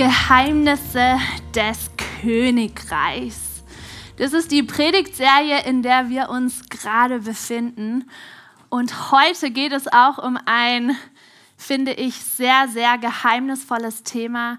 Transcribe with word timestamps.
Geheimnisse 0.00 1.18
des 1.54 1.90
Königreichs. 2.22 3.62
Das 4.16 4.32
ist 4.32 4.50
die 4.50 4.62
Predigtserie, 4.62 5.64
in 5.66 5.82
der 5.82 6.08
wir 6.08 6.30
uns 6.30 6.70
gerade 6.70 7.18
befinden. 7.18 8.10
Und 8.70 9.12
heute 9.12 9.50
geht 9.50 9.72
es 9.72 9.92
auch 9.92 10.16
um 10.16 10.38
ein, 10.46 10.96
finde 11.58 11.92
ich, 11.92 12.14
sehr, 12.14 12.66
sehr 12.68 12.96
geheimnisvolles 12.96 14.02
Thema, 14.02 14.58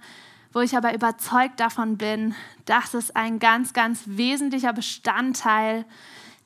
wo 0.54 0.60
ich 0.60 0.78
aber 0.78 0.94
überzeugt 0.94 1.60
davon 1.60 1.98
bin, 1.98 2.36
dass 2.66 2.94
es 2.94 3.10
ein 3.16 3.40
ganz, 3.40 3.74
ganz 3.74 4.02
wesentlicher 4.06 4.74
Bestandteil 4.74 5.86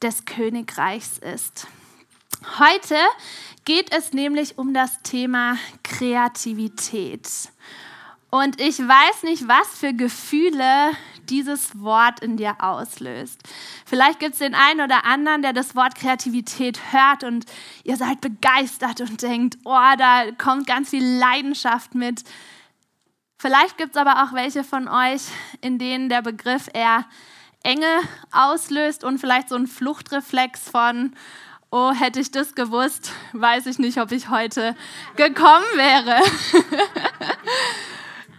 des 0.02 0.24
Königreichs 0.24 1.18
ist. 1.18 1.68
Heute 2.60 2.96
geht 3.66 3.92
es 3.94 4.14
nämlich 4.14 4.58
um 4.58 4.74
das 4.74 5.02
Thema 5.02 5.58
Kreativität. 5.84 7.28
Und 8.30 8.60
ich 8.60 8.80
weiß 8.80 9.24
nicht, 9.24 9.48
was 9.48 9.80
für 9.80 9.94
Gefühle 9.94 10.92
dieses 11.30 11.80
Wort 11.82 12.20
in 12.20 12.38
dir 12.38 12.56
auslöst. 12.60 13.42
Vielleicht 13.86 14.20
gibt 14.20 14.34
es 14.34 14.40
den 14.40 14.56
einen 14.56 14.82
oder 14.82 15.06
anderen, 15.06 15.42
der 15.42 15.54
das 15.54 15.76
Wort 15.76 15.96
Kreativität 15.96 16.80
hört 16.92 17.24
und 17.24 17.46
ihr 17.84 17.98
seid 17.98 18.22
begeistert 18.22 19.02
und 19.02 19.22
denkt, 19.22 19.58
oh, 19.64 19.96
da 19.98 20.32
kommt 20.38 20.68
ganz 20.68 20.90
viel 20.90 21.04
Leidenschaft 21.04 21.96
mit. 21.96 22.24
Vielleicht 23.38 23.78
gibt 23.78 23.96
es 23.96 24.02
aber 24.02 24.24
auch 24.24 24.34
welche 24.34 24.64
von 24.64 24.88
euch, 24.88 25.22
in 25.62 25.78
denen 25.78 26.10
der 26.10 26.22
Begriff 26.22 26.68
eher 26.74 27.06
Enge 27.64 28.00
auslöst 28.32 29.04
und 29.04 29.18
vielleicht 29.18 29.50
so 29.50 29.56
ein 29.56 29.68
Fluchtreflex 29.68 30.70
von, 30.70 31.16
oh, 31.72 31.92
hätte 31.92 32.20
ich 32.20 32.32
das 32.32 32.54
gewusst, 32.56 33.12
weiß 33.34 33.66
ich 33.66 33.80
nicht, 33.80 34.00
ob 34.00 34.12
ich 34.12 34.30
heute 34.30 34.76
gekommen 35.16 35.66
wäre. 35.76 36.22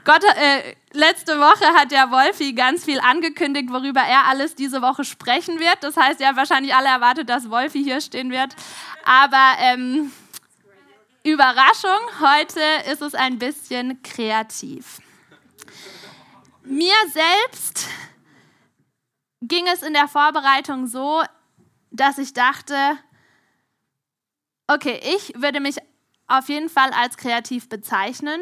Gott, 0.06 0.22
äh, 0.22 0.76
letzte 0.92 1.36
Woche 1.40 1.66
hat 1.74 1.90
der 1.90 2.12
Wolfi 2.12 2.52
ganz 2.52 2.84
viel 2.84 3.00
angekündigt, 3.00 3.70
worüber 3.72 4.02
er 4.02 4.28
alles 4.28 4.54
diese 4.54 4.80
Woche 4.80 5.02
sprechen 5.02 5.58
wird. 5.58 5.78
Das 5.80 5.96
heißt, 5.96 6.20
er 6.20 6.28
hat 6.28 6.36
wahrscheinlich 6.36 6.72
alle 6.72 6.86
erwartet, 6.86 7.28
dass 7.28 7.50
Wolfi 7.50 7.82
hier 7.82 8.00
stehen 8.00 8.30
wird. 8.30 8.54
Aber 9.04 9.56
ähm, 9.58 10.12
Überraschung, 11.24 11.98
heute 12.20 12.60
ist 12.88 13.02
es 13.02 13.16
ein 13.16 13.40
bisschen 13.40 14.00
kreativ. 14.04 15.00
Mir 16.62 16.94
selbst 17.12 17.88
ging 19.40 19.66
es 19.66 19.82
in 19.82 19.92
der 19.92 20.06
Vorbereitung 20.06 20.86
so, 20.86 21.24
dass 21.90 22.18
ich 22.18 22.32
dachte, 22.32 22.96
okay, 24.68 25.00
ich 25.16 25.32
würde 25.34 25.58
mich 25.58 25.78
auf 26.28 26.48
jeden 26.48 26.68
Fall 26.68 26.92
als 26.92 27.16
kreativ 27.16 27.68
bezeichnen, 27.68 28.40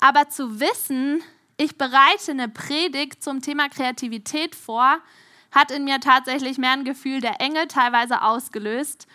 aber 0.00 0.28
zu 0.28 0.60
wissen, 0.60 1.22
ich 1.56 1.78
bereite 1.78 2.30
eine 2.30 2.48
Predigt 2.48 3.22
zum 3.22 3.40
Thema 3.40 3.68
Kreativität 3.68 4.54
vor, 4.54 4.98
hat 5.50 5.70
in 5.70 5.84
mir 5.84 6.00
tatsächlich 6.00 6.58
mehr 6.58 6.72
ein 6.72 6.84
Gefühl 6.84 7.20
der 7.20 7.40
Enge 7.40 7.66
teilweise 7.68 8.22
ausgelöst 8.22 9.06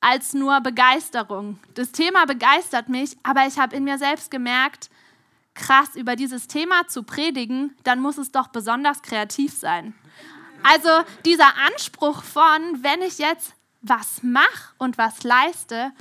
als 0.00 0.34
nur 0.34 0.60
Begeisterung. 0.60 1.58
Das 1.74 1.92
Thema 1.92 2.26
begeistert 2.26 2.88
mich, 2.88 3.16
aber 3.22 3.46
ich 3.46 3.58
habe 3.58 3.76
in 3.76 3.84
mir 3.84 3.98
selbst 3.98 4.30
gemerkt, 4.30 4.90
krass, 5.54 5.94
über 5.94 6.16
dieses 6.16 6.48
Thema 6.48 6.88
zu 6.88 7.04
predigen, 7.04 7.74
dann 7.84 8.00
muss 8.00 8.18
es 8.18 8.32
doch 8.32 8.48
besonders 8.48 9.02
kreativ 9.02 9.52
sein. 9.52 9.94
Also 10.62 10.88
dieser 11.24 11.56
Anspruch 11.66 12.22
von, 12.22 12.82
wenn 12.82 13.02
ich 13.02 13.18
jetzt 13.18 13.54
was 13.80 14.22
mache 14.22 14.74
und 14.78 14.98
was 14.98 15.22
leiste, 15.22 15.92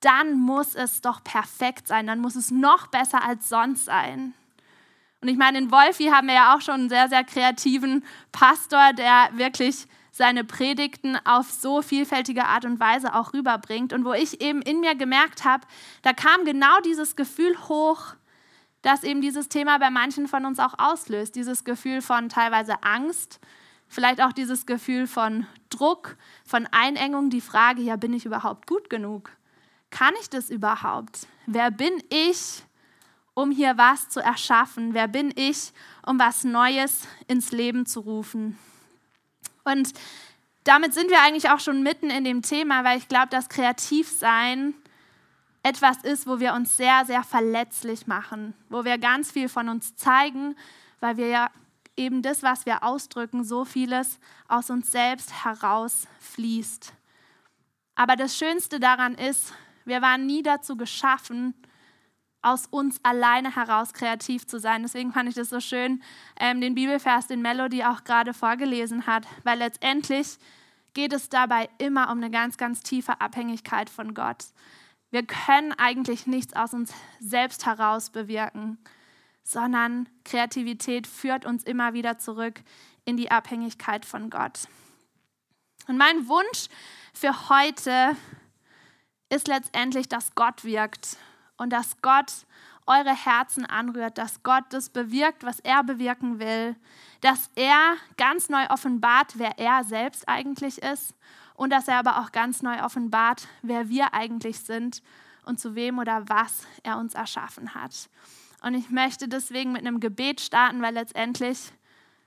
dann 0.00 0.38
muss 0.38 0.74
es 0.74 1.00
doch 1.00 1.22
perfekt 1.24 1.88
sein, 1.88 2.06
dann 2.06 2.20
muss 2.20 2.36
es 2.36 2.50
noch 2.50 2.86
besser 2.86 3.24
als 3.24 3.48
sonst 3.48 3.84
sein. 3.84 4.34
Und 5.20 5.28
ich 5.28 5.36
meine, 5.36 5.58
in 5.58 5.72
Wolfi 5.72 6.06
haben 6.06 6.28
wir 6.28 6.34
ja 6.34 6.54
auch 6.54 6.60
schon 6.60 6.74
einen 6.74 6.88
sehr, 6.88 7.08
sehr 7.08 7.24
kreativen 7.24 8.04
Pastor, 8.30 8.92
der 8.92 9.30
wirklich 9.32 9.86
seine 10.12 10.44
Predigten 10.44 11.16
auf 11.24 11.50
so 11.50 11.82
vielfältige 11.82 12.44
Art 12.44 12.64
und 12.64 12.78
Weise 12.78 13.14
auch 13.14 13.32
rüberbringt. 13.32 13.92
Und 13.92 14.04
wo 14.04 14.12
ich 14.12 14.40
eben 14.40 14.62
in 14.62 14.80
mir 14.80 14.94
gemerkt 14.94 15.44
habe, 15.44 15.66
da 16.02 16.12
kam 16.12 16.44
genau 16.44 16.80
dieses 16.84 17.16
Gefühl 17.16 17.56
hoch, 17.68 18.14
dass 18.82 19.02
eben 19.02 19.20
dieses 19.20 19.48
Thema 19.48 19.78
bei 19.78 19.90
manchen 19.90 20.28
von 20.28 20.44
uns 20.44 20.58
auch 20.58 20.74
auslöst. 20.78 21.34
Dieses 21.34 21.64
Gefühl 21.64 22.00
von 22.00 22.28
teilweise 22.28 22.82
Angst, 22.82 23.40
vielleicht 23.88 24.20
auch 24.20 24.32
dieses 24.32 24.66
Gefühl 24.66 25.06
von 25.06 25.46
Druck, 25.70 26.16
von 26.44 26.66
Einengung, 26.70 27.30
die 27.30 27.40
Frage, 27.40 27.82
ja, 27.82 27.96
bin 27.96 28.12
ich 28.12 28.24
überhaupt 28.24 28.66
gut 28.66 28.90
genug? 28.90 29.30
Kann 29.90 30.14
ich 30.20 30.30
das 30.30 30.50
überhaupt? 30.50 31.26
Wer 31.46 31.70
bin 31.70 32.02
ich, 32.10 32.62
um 33.34 33.50
hier 33.50 33.78
was 33.78 34.08
zu 34.08 34.20
erschaffen? 34.20 34.94
Wer 34.94 35.08
bin 35.08 35.32
ich, 35.34 35.72
um 36.04 36.18
was 36.18 36.44
Neues 36.44 37.06
ins 37.26 37.52
Leben 37.52 37.86
zu 37.86 38.00
rufen? 38.00 38.58
Und 39.64 39.92
damit 40.64 40.92
sind 40.92 41.10
wir 41.10 41.22
eigentlich 41.22 41.50
auch 41.50 41.60
schon 41.60 41.82
mitten 41.82 42.10
in 42.10 42.24
dem 42.24 42.42
Thema, 42.42 42.84
weil 42.84 42.98
ich 42.98 43.08
glaube, 43.08 43.28
dass 43.28 43.48
Kreativsein 43.48 44.74
etwas 45.62 45.98
ist, 46.02 46.26
wo 46.26 46.40
wir 46.40 46.54
uns 46.54 46.76
sehr, 46.76 47.04
sehr 47.04 47.22
verletzlich 47.22 48.06
machen, 48.06 48.54
wo 48.68 48.84
wir 48.84 48.98
ganz 48.98 49.30
viel 49.30 49.48
von 49.48 49.68
uns 49.68 49.96
zeigen, 49.96 50.56
weil 51.00 51.16
wir 51.16 51.28
ja 51.28 51.50
eben 51.96 52.22
das, 52.22 52.42
was 52.42 52.64
wir 52.64 52.82
ausdrücken, 52.82 53.44
so 53.44 53.64
vieles 53.64 54.18
aus 54.46 54.70
uns 54.70 54.90
selbst 54.92 55.44
herausfließt. 55.44 56.92
Aber 57.96 58.16
das 58.16 58.36
Schönste 58.36 58.78
daran 58.78 59.14
ist, 59.14 59.52
wir 59.88 60.02
waren 60.02 60.26
nie 60.26 60.42
dazu 60.42 60.76
geschaffen, 60.76 61.54
aus 62.42 62.66
uns 62.66 63.00
alleine 63.02 63.54
heraus 63.56 63.92
kreativ 63.92 64.46
zu 64.46 64.60
sein. 64.60 64.82
Deswegen 64.82 65.12
fand 65.12 65.28
ich 65.28 65.34
das 65.34 65.50
so 65.50 65.60
schön, 65.60 66.02
ähm, 66.38 66.60
den 66.60 66.74
Bibelvers, 66.74 67.26
den 67.26 67.42
Melody 67.42 67.82
auch 67.82 68.04
gerade 68.04 68.32
vorgelesen 68.32 69.06
hat, 69.06 69.26
weil 69.42 69.58
letztendlich 69.58 70.38
geht 70.94 71.12
es 71.12 71.28
dabei 71.28 71.68
immer 71.78 72.10
um 72.10 72.18
eine 72.18 72.30
ganz, 72.30 72.56
ganz 72.56 72.82
tiefe 72.82 73.20
Abhängigkeit 73.20 73.90
von 73.90 74.14
Gott. 74.14 74.46
Wir 75.10 75.24
können 75.24 75.72
eigentlich 75.72 76.26
nichts 76.26 76.54
aus 76.54 76.74
uns 76.74 76.92
selbst 77.18 77.66
heraus 77.66 78.10
bewirken, 78.10 78.78
sondern 79.42 80.08
Kreativität 80.24 81.06
führt 81.06 81.46
uns 81.46 81.64
immer 81.64 81.94
wieder 81.94 82.18
zurück 82.18 82.60
in 83.04 83.16
die 83.16 83.30
Abhängigkeit 83.30 84.04
von 84.04 84.28
Gott. 84.28 84.68
Und 85.86 85.96
mein 85.96 86.28
Wunsch 86.28 86.68
für 87.14 87.48
heute 87.48 88.14
ist 89.30 89.48
letztendlich, 89.48 90.08
dass 90.08 90.34
Gott 90.34 90.64
wirkt 90.64 91.16
und 91.56 91.70
dass 91.72 92.00
Gott 92.02 92.32
eure 92.86 93.14
Herzen 93.14 93.66
anrührt, 93.66 94.16
dass 94.16 94.42
Gott 94.42 94.64
das 94.70 94.88
bewirkt, 94.88 95.44
was 95.44 95.60
er 95.60 95.84
bewirken 95.84 96.38
will, 96.38 96.74
dass 97.20 97.50
er 97.54 97.96
ganz 98.16 98.48
neu 98.48 98.66
offenbart, 98.70 99.34
wer 99.38 99.58
er 99.58 99.84
selbst 99.84 100.26
eigentlich 100.28 100.78
ist 100.82 101.14
und 101.54 101.70
dass 101.70 101.88
er 101.88 101.98
aber 101.98 102.20
auch 102.20 102.32
ganz 102.32 102.62
neu 102.62 102.82
offenbart, 102.82 103.46
wer 103.62 103.88
wir 103.88 104.14
eigentlich 104.14 104.60
sind 104.60 105.02
und 105.44 105.60
zu 105.60 105.74
wem 105.74 105.98
oder 105.98 106.28
was 106.28 106.66
er 106.82 106.96
uns 106.96 107.14
erschaffen 107.14 107.74
hat. 107.74 108.08
Und 108.62 108.74
ich 108.74 108.90
möchte 108.90 109.28
deswegen 109.28 109.72
mit 109.72 109.86
einem 109.86 110.00
Gebet 110.00 110.40
starten, 110.40 110.80
weil 110.82 110.94
letztendlich 110.94 111.72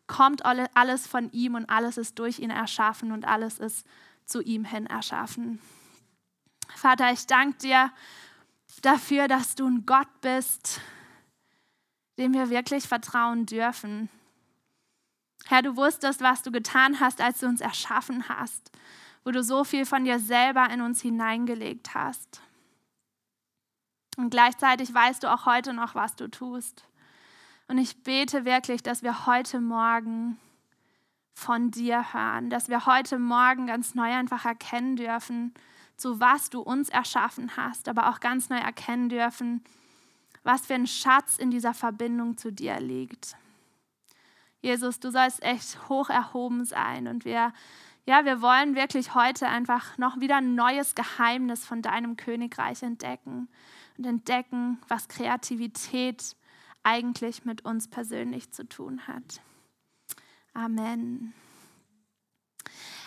kommt 0.07 0.45
alles 0.45 1.07
von 1.07 1.31
ihm 1.31 1.55
und 1.55 1.69
alles 1.69 1.97
ist 1.97 2.19
durch 2.19 2.39
ihn 2.39 2.49
erschaffen 2.49 3.11
und 3.11 3.25
alles 3.25 3.59
ist 3.59 3.85
zu 4.25 4.41
ihm 4.41 4.65
hin 4.65 4.85
erschaffen. 4.85 5.59
Vater, 6.75 7.11
ich 7.11 7.27
danke 7.27 7.57
dir 7.57 7.91
dafür, 8.81 9.27
dass 9.27 9.55
du 9.55 9.67
ein 9.67 9.85
Gott 9.85 10.09
bist, 10.21 10.81
dem 12.17 12.33
wir 12.33 12.49
wirklich 12.49 12.87
vertrauen 12.87 13.45
dürfen. 13.45 14.09
Herr, 15.45 15.61
du 15.61 15.75
wusstest, 15.75 16.21
was 16.21 16.43
du 16.43 16.51
getan 16.51 16.99
hast, 16.99 17.21
als 17.21 17.39
du 17.39 17.47
uns 17.47 17.61
erschaffen 17.61 18.29
hast, 18.29 18.71
wo 19.23 19.31
du 19.31 19.43
so 19.43 19.63
viel 19.63 19.85
von 19.85 20.05
dir 20.05 20.19
selber 20.19 20.69
in 20.69 20.81
uns 20.81 21.01
hineingelegt 21.01 21.93
hast. 21.93 22.41
Und 24.17 24.29
gleichzeitig 24.29 24.93
weißt 24.93 25.23
du 25.23 25.31
auch 25.31 25.45
heute 25.45 25.73
noch, 25.73 25.95
was 25.95 26.15
du 26.15 26.29
tust. 26.29 26.85
Und 27.67 27.77
ich 27.77 28.03
bete 28.03 28.45
wirklich, 28.45 28.83
dass 28.83 29.03
wir 29.03 29.25
heute 29.25 29.61
Morgen 29.61 30.37
von 31.33 31.71
dir 31.71 32.13
hören, 32.13 32.49
dass 32.49 32.69
wir 32.69 32.85
heute 32.85 33.17
Morgen 33.17 33.67
ganz 33.67 33.95
neu 33.95 34.11
einfach 34.13 34.45
erkennen 34.45 34.95
dürfen, 34.95 35.53
zu 36.01 36.19
was 36.19 36.49
du 36.49 36.61
uns 36.61 36.89
erschaffen 36.89 37.55
hast, 37.55 37.87
aber 37.87 38.09
auch 38.09 38.19
ganz 38.19 38.49
neu 38.49 38.57
erkennen 38.57 39.09
dürfen, 39.09 39.63
was 40.43 40.65
für 40.65 40.73
ein 40.73 40.87
Schatz 40.87 41.37
in 41.37 41.51
dieser 41.51 41.73
Verbindung 41.73 42.37
zu 42.37 42.51
dir 42.51 42.79
liegt. 42.79 43.35
Jesus, 44.61 44.99
du 44.99 45.11
sollst 45.11 45.41
echt 45.43 45.89
hoch 45.89 46.09
erhoben 46.09 46.65
sein 46.65 47.07
und 47.07 47.25
wir, 47.25 47.53
ja, 48.05 48.25
wir 48.25 48.41
wollen 48.41 48.75
wirklich 48.75 49.15
heute 49.15 49.47
einfach 49.47 49.97
noch 49.97 50.19
wieder 50.19 50.37
ein 50.37 50.55
neues 50.55 50.95
Geheimnis 50.95 51.65
von 51.65 51.81
deinem 51.81 52.17
Königreich 52.17 52.83
entdecken 52.83 53.47
und 53.97 54.05
entdecken, 54.05 54.79
was 54.87 55.07
Kreativität 55.07 56.35
eigentlich 56.83 57.45
mit 57.45 57.63
uns 57.63 57.87
persönlich 57.87 58.51
zu 58.51 58.67
tun 58.67 59.07
hat. 59.07 59.41
Amen. 60.53 61.33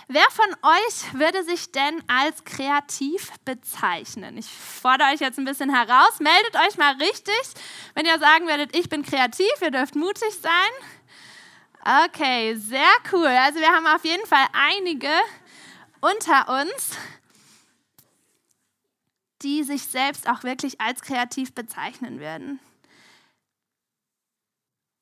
Wer 0.09 0.31
von 0.31 0.55
euch 0.63 1.15
würde 1.15 1.45
sich 1.45 1.73
denn 1.73 2.03
als 2.09 2.45
kreativ 2.45 3.31
bezeichnen? 3.45 4.37
Ich 4.37 4.47
fordere 4.47 5.09
euch 5.09 5.21
jetzt 5.21 5.39
ein 5.39 5.47
bisschen 5.47 5.75
heraus. 5.75 6.21
Meldet 6.21 6.55
euch 6.57 6.77
mal 6.77 6.95
richtig, 6.97 7.43
wenn 7.95 8.05
ihr 8.05 8.19
sagen 8.19 8.47
werdet, 8.47 8.77
ich 8.77 8.89
bin 8.89 9.03
kreativ, 9.03 9.51
ihr 9.63 9.71
dürft 9.71 9.95
mutig 9.95 10.35
sein. 10.41 12.05
Okay, 12.07 12.55
sehr 12.57 12.93
cool. 13.13 13.27
Also 13.27 13.61
wir 13.61 13.69
haben 13.69 13.87
auf 13.87 14.05
jeden 14.05 14.27
Fall 14.27 14.47
einige 14.53 15.11
unter 16.01 16.63
uns, 16.63 16.97
die 19.43 19.63
sich 19.63 19.83
selbst 19.87 20.29
auch 20.29 20.43
wirklich 20.43 20.81
als 20.81 21.01
kreativ 21.03 21.55
bezeichnen 21.55 22.21
würden. 22.21 22.61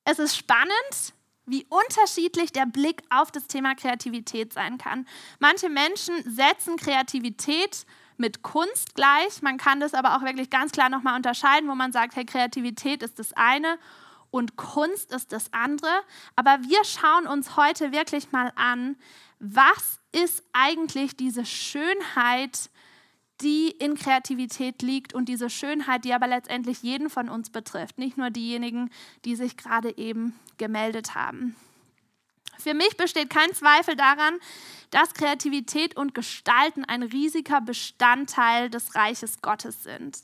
Es 0.04 0.18
ist 0.18 0.36
spannend, 0.36 1.14
wie 1.46 1.66
unterschiedlich 1.68 2.52
der 2.52 2.66
Blick 2.66 3.02
auf 3.10 3.30
das 3.30 3.46
Thema 3.46 3.74
Kreativität 3.74 4.52
sein 4.52 4.78
kann. 4.78 5.06
Manche 5.38 5.68
Menschen 5.68 6.14
setzen 6.24 6.76
Kreativität 6.76 7.84
mit 8.16 8.42
Kunst 8.42 8.94
gleich. 8.94 9.42
Man 9.42 9.58
kann 9.58 9.80
das 9.80 9.94
aber 9.94 10.16
auch 10.16 10.22
wirklich 10.22 10.50
ganz 10.50 10.72
klar 10.72 10.88
nochmal 10.88 11.16
unterscheiden, 11.16 11.68
wo 11.68 11.74
man 11.74 11.92
sagt, 11.92 12.14
hey, 12.16 12.24
Kreativität 12.24 13.02
ist 13.02 13.18
das 13.18 13.32
eine 13.32 13.78
und 14.30 14.56
Kunst 14.56 15.12
ist 15.12 15.32
das 15.32 15.52
andere. 15.52 15.90
Aber 16.36 16.58
wir 16.62 16.84
schauen 16.84 17.26
uns 17.26 17.56
heute 17.56 17.92
wirklich 17.92 18.32
mal 18.32 18.52
an, 18.56 18.96
was 19.40 20.00
ist 20.12 20.44
eigentlich 20.52 21.16
diese 21.16 21.44
Schönheit, 21.44 22.70
die 23.42 23.70
in 23.70 23.96
Kreativität 23.96 24.82
liegt 24.82 25.14
und 25.14 25.28
diese 25.28 25.50
Schönheit, 25.50 26.04
die 26.04 26.14
aber 26.14 26.26
letztendlich 26.26 26.82
jeden 26.82 27.10
von 27.10 27.28
uns 27.28 27.50
betrifft, 27.50 27.98
nicht 27.98 28.16
nur 28.16 28.30
diejenigen, 28.30 28.90
die 29.24 29.36
sich 29.36 29.56
gerade 29.56 29.96
eben 29.98 30.38
gemeldet 30.58 31.14
haben. 31.14 31.56
Für 32.58 32.74
mich 32.74 32.96
besteht 32.96 33.28
kein 33.30 33.52
Zweifel 33.54 33.96
daran, 33.96 34.38
dass 34.90 35.14
Kreativität 35.14 35.96
und 35.96 36.14
Gestalten 36.14 36.84
ein 36.84 37.02
riesiger 37.02 37.60
Bestandteil 37.60 38.70
des 38.70 38.94
Reiches 38.94 39.42
Gottes 39.42 39.82
sind. 39.82 40.18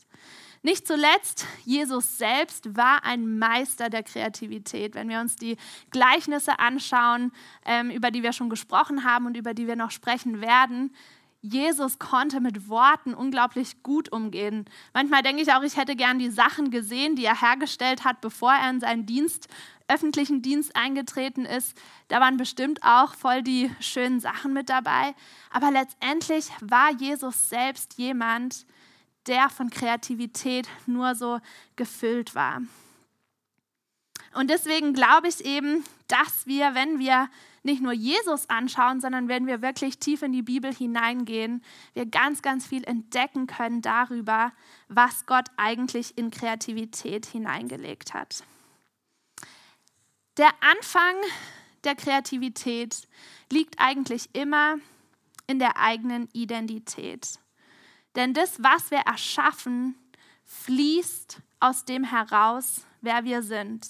Nicht 0.61 0.87
zuletzt, 0.87 1.45
Jesus 1.63 2.17
selbst 2.17 2.75
war 2.75 3.05
ein 3.05 3.39
Meister 3.39 3.89
der 3.89 4.03
Kreativität. 4.03 4.93
Wenn 4.93 5.07
wir 5.07 5.21
uns 5.21 5.37
die 5.37 5.55
Gleichnisse 5.89 6.59
anschauen, 6.59 7.31
ähm, 7.65 7.89
über 7.91 8.11
die 8.11 8.23
wir 8.23 8.33
schon 8.33 8.49
gesprochen 8.49 9.05
haben 9.05 9.25
und 9.25 9.37
über 9.37 9.53
die 9.53 9.67
wir 9.67 9.77
noch 9.77 9.91
sprechen 9.91 10.41
werden, 10.41 10.93
Jesus 11.41 11.99
konnte 11.99 12.41
mit 12.41 12.67
Worten 12.67 13.13
unglaublich 13.13 13.81
gut 13.81 14.11
umgehen. 14.11 14.65
Manchmal 14.93 15.23
denke 15.23 15.41
ich 15.41 15.53
auch, 15.53 15.63
ich 15.63 15.77
hätte 15.77 15.95
gern 15.95 16.19
die 16.19 16.29
Sachen 16.29 16.69
gesehen, 16.69 17.15
die 17.15 17.23
er 17.23 17.39
hergestellt 17.39 18.03
hat, 18.03 18.19
bevor 18.19 18.51
er 18.51 18.69
in 18.69 18.81
seinen 18.81 19.05
Dienst, 19.05 19.47
öffentlichen 19.87 20.41
Dienst 20.41 20.75
eingetreten 20.75 21.45
ist. 21.45 21.77
Da 22.09 22.19
waren 22.19 22.35
bestimmt 22.35 22.83
auch 22.83 23.15
voll 23.15 23.41
die 23.41 23.71
schönen 23.79 24.19
Sachen 24.19 24.51
mit 24.51 24.69
dabei. 24.69 25.15
Aber 25.49 25.71
letztendlich 25.71 26.49
war 26.59 26.91
Jesus 26.91 27.47
selbst 27.49 27.97
jemand, 27.97 28.65
der 29.25 29.49
von 29.49 29.69
Kreativität 29.69 30.67
nur 30.87 31.15
so 31.15 31.39
gefüllt 31.77 32.35
war. 32.35 32.61
Und 34.35 34.49
deswegen 34.49 34.93
glaube 34.93 35.29
ich 35.29 35.43
eben, 35.45 35.85
dass 36.07 36.45
wir, 36.45 36.75
wenn 36.75 36.99
wir 36.99 37.29
nicht 37.63 37.81
nur 37.81 37.93
Jesus 37.93 38.49
anschauen, 38.49 39.01
sondern 39.01 39.27
wenn 39.27 39.47
wir 39.47 39.61
wirklich 39.61 39.99
tief 39.99 40.21
in 40.21 40.31
die 40.31 40.41
Bibel 40.41 40.73
hineingehen, 40.73 41.63
wir 41.93 42.05
ganz, 42.05 42.41
ganz 42.41 42.65
viel 42.65 42.83
entdecken 42.83 43.47
können 43.47 43.81
darüber, 43.81 44.51
was 44.87 45.25
Gott 45.25 45.47
eigentlich 45.57 46.17
in 46.17 46.31
Kreativität 46.31 47.25
hineingelegt 47.25 48.13
hat. 48.13 48.43
Der 50.37 50.51
Anfang 50.61 51.15
der 51.83 51.95
Kreativität 51.95 53.07
liegt 53.51 53.79
eigentlich 53.79 54.29
immer 54.33 54.75
in 55.47 55.59
der 55.59 55.77
eigenen 55.77 56.29
Identität. 56.33 57.39
Denn 58.15 58.33
das, 58.33 58.61
was 58.61 58.91
wir 58.91 58.99
erschaffen, 58.99 59.95
fließt 60.45 61.41
aus 61.59 61.85
dem 61.85 62.03
heraus, 62.03 62.85
wer 63.01 63.23
wir 63.23 63.41
sind. 63.43 63.87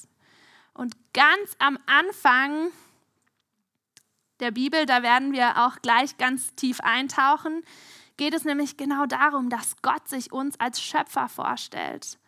Und 0.74 0.96
ganz 1.14 1.56
am 1.60 1.78
Anfang 1.86 2.72
der 4.40 4.52
Bibel, 4.52 4.86
da 4.86 5.04
werden 5.04 5.34
wir 5.34 5.66
auch 5.66 5.82
gleich 5.82 6.18
ganz 6.18 6.54
tief 6.56 6.80
eintauchen, 6.82 7.64
geht 8.18 8.34
es 8.34 8.44
nämlich 8.44 8.78
genau 8.78 9.06
darum, 9.06 9.50
dass 9.50 9.82
Gott 9.82 10.08
sich 10.08 10.32
uns 10.32 10.60
als 10.60 10.82
Schöpfer 10.82 11.30
vorstellt. 11.30 12.20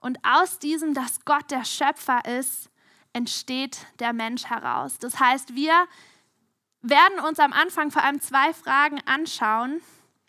Und 0.00 0.18
aus 0.24 0.58
diesem, 0.58 0.94
dass 0.94 1.24
Gott 1.24 1.50
der 1.50 1.64
Schöpfer 1.64 2.24
ist, 2.24 2.70
entsteht 3.12 3.86
der 3.98 4.12
Mensch 4.12 4.46
heraus. 4.46 4.98
Das 4.98 5.18
heißt, 5.18 5.54
wir 5.54 5.86
werden 6.82 7.20
uns 7.20 7.38
am 7.38 7.52
Anfang 7.52 7.90
vor 7.90 8.02
allem 8.02 8.20
zwei 8.20 8.52
Fragen 8.52 9.00
anschauen. 9.06 9.80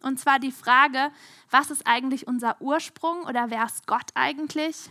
Und 0.01 0.19
zwar 0.19 0.39
die 0.39 0.51
Frage, 0.51 1.12
was 1.50 1.69
ist 1.72 1.86
eigentlich 1.86 2.27
unser 2.27 2.60
Ursprung 2.60 3.24
oder 3.24 3.50
wer 3.50 3.66
ist 3.66 3.88
Gott 3.88 4.12
eigentlich? 4.16 4.89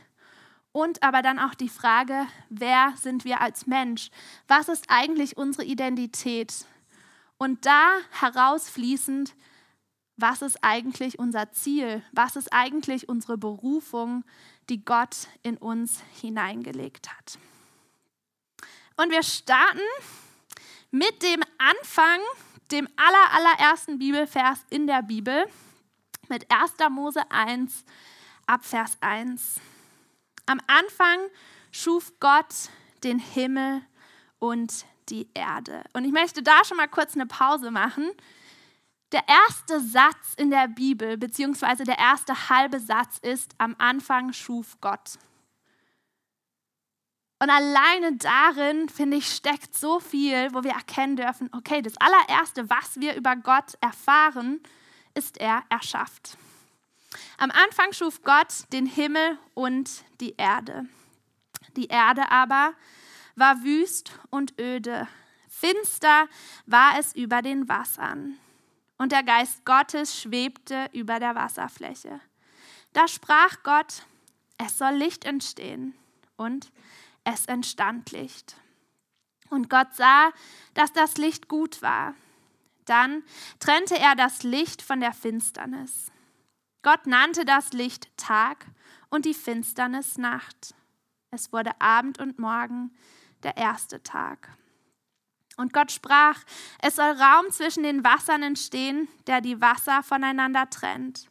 Und 0.73 1.03
aber 1.03 1.23
dann 1.23 1.39
auch 1.39 1.55
die 1.55 1.69
Frage, 1.69 2.27
wer 2.49 2.95
sind 2.97 3.25
wir 3.25 3.41
als 3.41 3.67
Mensch? 3.67 4.11
Was 4.47 4.69
ist 4.69 4.85
eigentlich 4.89 5.37
unsere 5.37 5.65
Identität? 5.65 6.65
Und 7.39 7.67
da 7.67 7.99
herausfließend, 8.21 9.35
was 10.17 10.43
ist 10.43 10.63
eigentlich 10.63 11.19
unser 11.19 11.51
Ziel? 11.53 12.03
Was 12.13 12.37
ist 12.37 12.53
eigentlich 12.53 13.09
unsere 13.09 13.39
Berufung, 13.39 14.25
die 14.69 14.85
Gott 14.85 15.29
in 15.43 15.57
uns 15.57 16.03
hineingelegt 16.21 17.09
hat? 17.11 17.39
Und 18.97 19.11
wir 19.11 19.23
starten 19.23 19.81
mit 20.91 21.23
dem 21.23 21.43
Anfang, 21.59 22.21
dem 22.71 22.87
aller, 22.97 23.33
allerersten 23.33 23.99
Bibelvers 23.99 24.61
in 24.69 24.87
der 24.87 25.03
Bibel, 25.03 25.47
mit 26.29 26.47
1. 26.51 26.75
Mose 26.91 27.23
1, 27.31 27.85
ab 28.47 28.65
Vers 28.65 28.99
1. 29.01 29.61
Am 30.51 30.61
Anfang 30.67 31.21
schuf 31.71 32.13
Gott 32.19 32.53
den 33.05 33.21
Himmel 33.21 33.83
und 34.41 34.85
die 35.09 35.29
Erde. 35.33 35.85
Und 35.93 36.05
ich 36.05 36.11
möchte 36.11 36.43
da 36.43 36.65
schon 36.65 36.77
mal 36.77 36.89
kurz 36.89 37.15
eine 37.15 37.27
Pause 37.27 37.71
machen. 37.71 38.11
Der 39.13 39.23
erste 39.29 39.79
Satz 39.79 40.35
in 40.37 40.51
der 40.51 40.67
Bibel, 40.67 41.17
beziehungsweise 41.17 41.85
der 41.85 41.99
erste 41.99 42.49
halbe 42.49 42.81
Satz 42.81 43.19
ist, 43.19 43.55
am 43.59 43.77
Anfang 43.79 44.33
schuf 44.33 44.77
Gott. 44.81 45.21
Und 47.39 47.49
alleine 47.49 48.17
darin, 48.17 48.89
finde 48.89 49.19
ich, 49.19 49.33
steckt 49.33 49.79
so 49.79 50.01
viel, 50.01 50.53
wo 50.53 50.65
wir 50.65 50.73
erkennen 50.73 51.15
dürfen, 51.15 51.49
okay, 51.53 51.81
das 51.81 51.95
allererste, 51.99 52.69
was 52.69 52.99
wir 52.99 53.15
über 53.15 53.37
Gott 53.37 53.75
erfahren, 53.81 54.61
ist 55.15 55.39
er 55.39 55.63
erschafft. 55.69 56.37
Am 57.39 57.51
Anfang 57.51 57.93
schuf 57.93 58.23
Gott 58.23 58.65
den 58.73 58.87
Himmel 58.87 59.39
und 59.55 60.05
die 60.21 60.35
Erde. 60.37 60.87
Die 61.77 61.87
Erde 61.87 62.31
aber 62.31 62.75
war 63.37 63.63
wüst 63.63 64.13
und 64.31 64.59
öde. 64.61 65.09
Finster 65.49 66.29
war 66.67 66.99
es 66.99 67.15
über 67.15 67.43
den 67.43 67.69
Wassern. 67.69 68.39
Und 68.99 69.13
der 69.13 69.23
Geist 69.23 69.65
Gottes 69.65 70.21
schwebte 70.21 70.89
über 70.93 71.19
der 71.19 71.35
Wasserfläche. 71.35 72.21
Da 72.93 73.09
sprach 73.09 73.63
Gott, 73.63 74.05
es 74.59 74.79
soll 74.79 74.95
Licht 74.95 75.25
entstehen. 75.25 75.95
Und 76.37 76.71
es 77.25 77.47
entstand 77.47 78.13
Licht. 78.13 78.57
Und 79.49 79.69
Gott 79.69 79.95
sah, 79.95 80.31
dass 80.75 80.93
das 80.93 81.17
Licht 81.17 81.49
gut 81.49 81.83
war. 81.83 82.15
Dann 82.85 83.23
trennte 83.59 83.99
er 83.99 84.15
das 84.17 84.43
Licht 84.43 84.83
von 84.83 85.01
der 85.01 85.13
Finsternis. 85.13 86.11
Gott 86.83 87.07
nannte 87.07 87.45
das 87.45 87.73
Licht 87.73 88.09
Tag 88.17 88.67
und 89.11 89.27
die 89.27 89.35
Finsternis 89.35 90.17
Nacht. 90.17 90.75
Es 91.31 91.53
wurde 91.53 91.79
Abend 91.81 92.19
und 92.19 92.39
Morgen, 92.39 92.93
der 93.43 93.57
erste 93.57 94.03
Tag. 94.03 94.49
Und 95.57 95.75
Gott 95.75 95.93
sprach, 95.93 96.39
es 96.81 96.97
soll 96.97 97.11
Raum 97.11 97.51
zwischen 97.51 97.83
den 97.83 98.03
Wassern 98.03 98.43
entstehen, 98.43 99.09
der 99.27 99.43
die 99.43 99.61
Wasser 99.61 100.03
voneinander 100.03 100.71
trennt. 100.71 101.31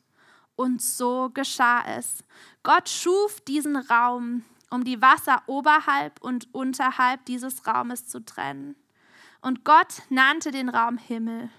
Und 0.56 0.84
so 0.84 1.32
geschah 1.34 1.84
es. 1.98 2.24
Gott 2.62 2.90
schuf 2.90 3.42
diesen 3.42 3.76
Raum, 3.76 4.46
um 4.70 4.84
die 4.84 5.02
Wasser 5.02 5.42
oberhalb 5.48 6.22
und 6.22 6.54
unterhalb 6.54 7.26
dieses 7.26 7.66
Raumes 7.66 8.08
zu 8.08 8.24
trennen. 8.24 8.76
Und 9.42 9.66
Gott 9.66 10.04
nannte 10.10 10.52
den 10.52 10.70
Raum 10.70 10.98
Himmel. 10.98 11.50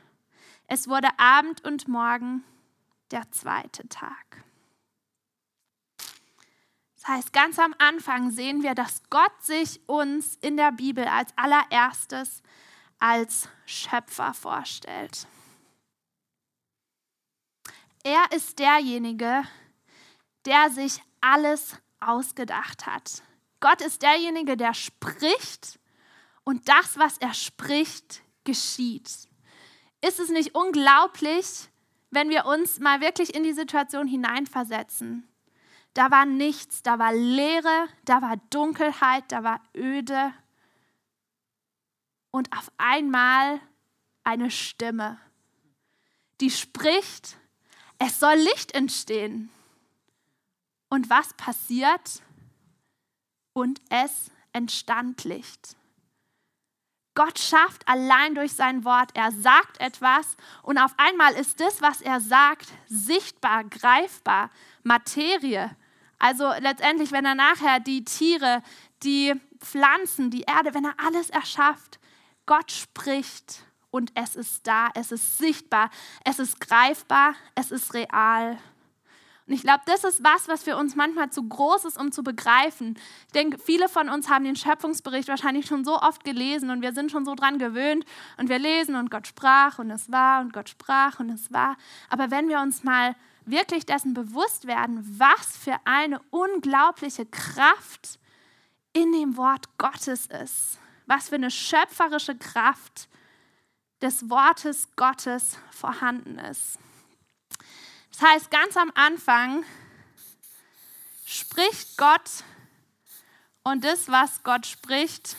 Es 0.69 0.87
wurde 0.87 1.09
Abend 1.19 1.65
und 1.65 1.89
Morgen, 1.89 2.45
der 3.11 3.31
zweite 3.33 3.88
Tag. 3.88 4.45
Das 6.97 7.09
heißt, 7.09 7.33
ganz 7.33 7.59
am 7.59 7.75
Anfang 7.79 8.31
sehen 8.31 8.62
wir, 8.62 8.75
dass 8.75 9.02
Gott 9.09 9.43
sich 9.43 9.81
uns 9.88 10.37
in 10.37 10.57
der 10.57 10.73
Bibel 10.73 11.05
als 11.07 11.33
allererstes 11.37 12.43
als 13.00 13.49
Schöpfer 13.64 14.35
vorstellt. 14.35 15.26
Er 18.02 18.31
ist 18.33 18.59
derjenige, 18.59 19.43
der 20.45 20.71
sich 20.71 21.02
alles 21.21 21.76
ausgedacht 22.00 22.87
hat. 22.87 23.23
Gott 23.61 23.81
ist 23.83 24.02
derjenige, 24.02 24.57
der 24.57 24.75
spricht 24.75 25.79
und 26.45 26.69
das, 26.69 26.99
was 26.99 27.19
er 27.19 27.35
spricht, 27.35 28.23
geschieht. 28.45 29.29
ist 30.02 30.19
es 30.19 30.31
nicht 30.31 30.55
unglaublich, 30.55 31.70
wenn 32.11 32.29
wir 32.29 32.47
uns 32.47 32.81
mal 32.81 33.00
wirklich 33.00 33.35
in 33.35 33.43
die 33.43 33.52
Situation 33.52 34.07
hineinversetzen? 34.07 35.29
Da 35.95 36.11
war 36.11 36.26
nichts, 36.26 36.83
da 36.83 36.99
war 36.99 37.12
Leere, 37.12 37.88
da 38.05 38.23
war 38.23 38.37
Dunkelheit, 38.50 39.25
da 39.29 39.43
war 39.43 39.61
Öde. 39.75 40.33
Und 42.31 42.57
auf 42.57 42.71
einmal 42.79 43.61
eine 44.23 44.50
Stimme, 44.50 45.19
die 46.40 46.50
spricht, 46.50 47.37
es 47.99 48.21
soll 48.21 48.37
Licht 48.37 48.73
entstehen. 48.73 49.50
Und 50.88 51.11
was 51.11 51.35
passiert? 51.35 52.23
Und 53.52 53.81
es 53.90 54.31
entstand 54.52 55.25
Licht. 55.25 55.76
Gott 57.14 57.38
schafft 57.38 57.87
allein 57.88 58.35
durch 58.35 58.52
sein 58.52 58.85
Wort. 58.85 59.11
Er 59.14 59.33
sagt 59.33 59.81
etwas 59.81 60.37
und 60.62 60.79
auf 60.79 60.93
einmal 60.97 61.35
ist 61.35 61.61
das, 61.61 61.83
was 61.83 62.00
er 62.00 62.21
sagt, 62.21 62.69
sichtbar, 62.87 63.64
greifbar, 63.64 64.50
Materie. 64.83 65.76
Also 66.19 66.52
letztendlich, 66.61 67.12
wenn 67.12 67.25
er 67.25 67.35
nachher 67.35 67.81
die 67.81 68.05
Tiere, 68.05 68.62
die 69.02 69.35
Pflanzen, 69.59 70.31
die 70.31 70.43
Erde, 70.43 70.75
wenn 70.75 70.85
er 70.85 70.95
alles 71.05 71.31
erschafft, 71.31 71.99
Gott 72.47 72.71
spricht 72.71 73.64
und 73.90 74.12
es 74.14 74.37
ist 74.37 74.67
da, 74.67 74.88
es 74.95 75.12
ist 75.12 75.38
sichtbar, 75.38 75.90
es 76.25 76.38
ist 76.38 76.61
greifbar, 76.61 77.35
es 77.55 77.71
ist 77.71 77.95
real. 77.95 78.59
Und 79.47 79.55
ich 79.55 79.63
glaube, 79.63 79.81
das 79.87 80.05
ist 80.05 80.23
was, 80.23 80.49
was 80.49 80.63
für 80.63 80.77
uns 80.77 80.95
manchmal 80.95 81.31
zu 81.31 81.49
groß 81.49 81.85
ist, 81.85 81.99
um 81.99 82.13
zu 82.13 82.23
begreifen. 82.23 82.99
Ich 83.27 83.33
denke, 83.33 83.59
viele 83.59 83.89
von 83.89 84.09
uns 84.09 84.29
haben 84.29 84.45
den 84.45 84.57
Schöpfungsbericht 84.57 85.29
wahrscheinlich 85.29 85.67
schon 85.67 85.85
so 85.85 85.99
oft 86.01 86.25
gelesen 86.25 86.71
und 86.71 86.83
wir 86.83 86.93
sind 86.93 87.11
schon 87.11 87.25
so 87.25 87.35
dran 87.35 87.59
gewöhnt 87.59 88.05
und 88.37 88.49
wir 88.49 88.59
lesen 88.59 88.95
und 88.95 89.11
Gott 89.11 89.27
sprach 89.27 89.79
und 89.79 89.91
es 89.91 90.11
war 90.13 90.41
und 90.41 90.53
Gott 90.53 90.69
sprach 90.69 91.21
und 91.21 91.31
es 91.31 91.53
war. 91.53 91.77
Aber 92.09 92.31
wenn 92.31 92.49
wir 92.49 92.61
uns 92.61 92.85
mal 92.85 93.17
wirklich 93.47 93.87
dessen 93.87 94.15
bewusst 94.15 94.67
werden, 94.67 95.05
was 95.19 95.57
für 95.57 95.77
eine 95.85 96.21
unglaubliche 96.31 97.27
Kraft 97.27 98.19
in 98.93 99.13
dem 99.13 99.37
Wort 99.37 99.67
Gottes 99.79 100.27
ist, 100.27 100.79
was 101.07 101.29
für 101.29 101.37
eine 101.37 101.51
schöpferische 101.51 102.37
Kraft 102.37 103.09
des 104.01 104.31
Wortes 104.31 104.89
Gottes 104.97 105.59
vorhanden 105.71 106.39
ist. 106.39 106.79
Heißt, 108.21 108.50
ganz 108.50 108.77
am 108.77 108.93
Anfang 108.95 109.65
spricht 111.25 111.97
Gott 111.97 112.45
und 113.62 113.83
das, 113.83 114.09
was 114.09 114.43
Gott 114.43 114.67
spricht, 114.67 115.37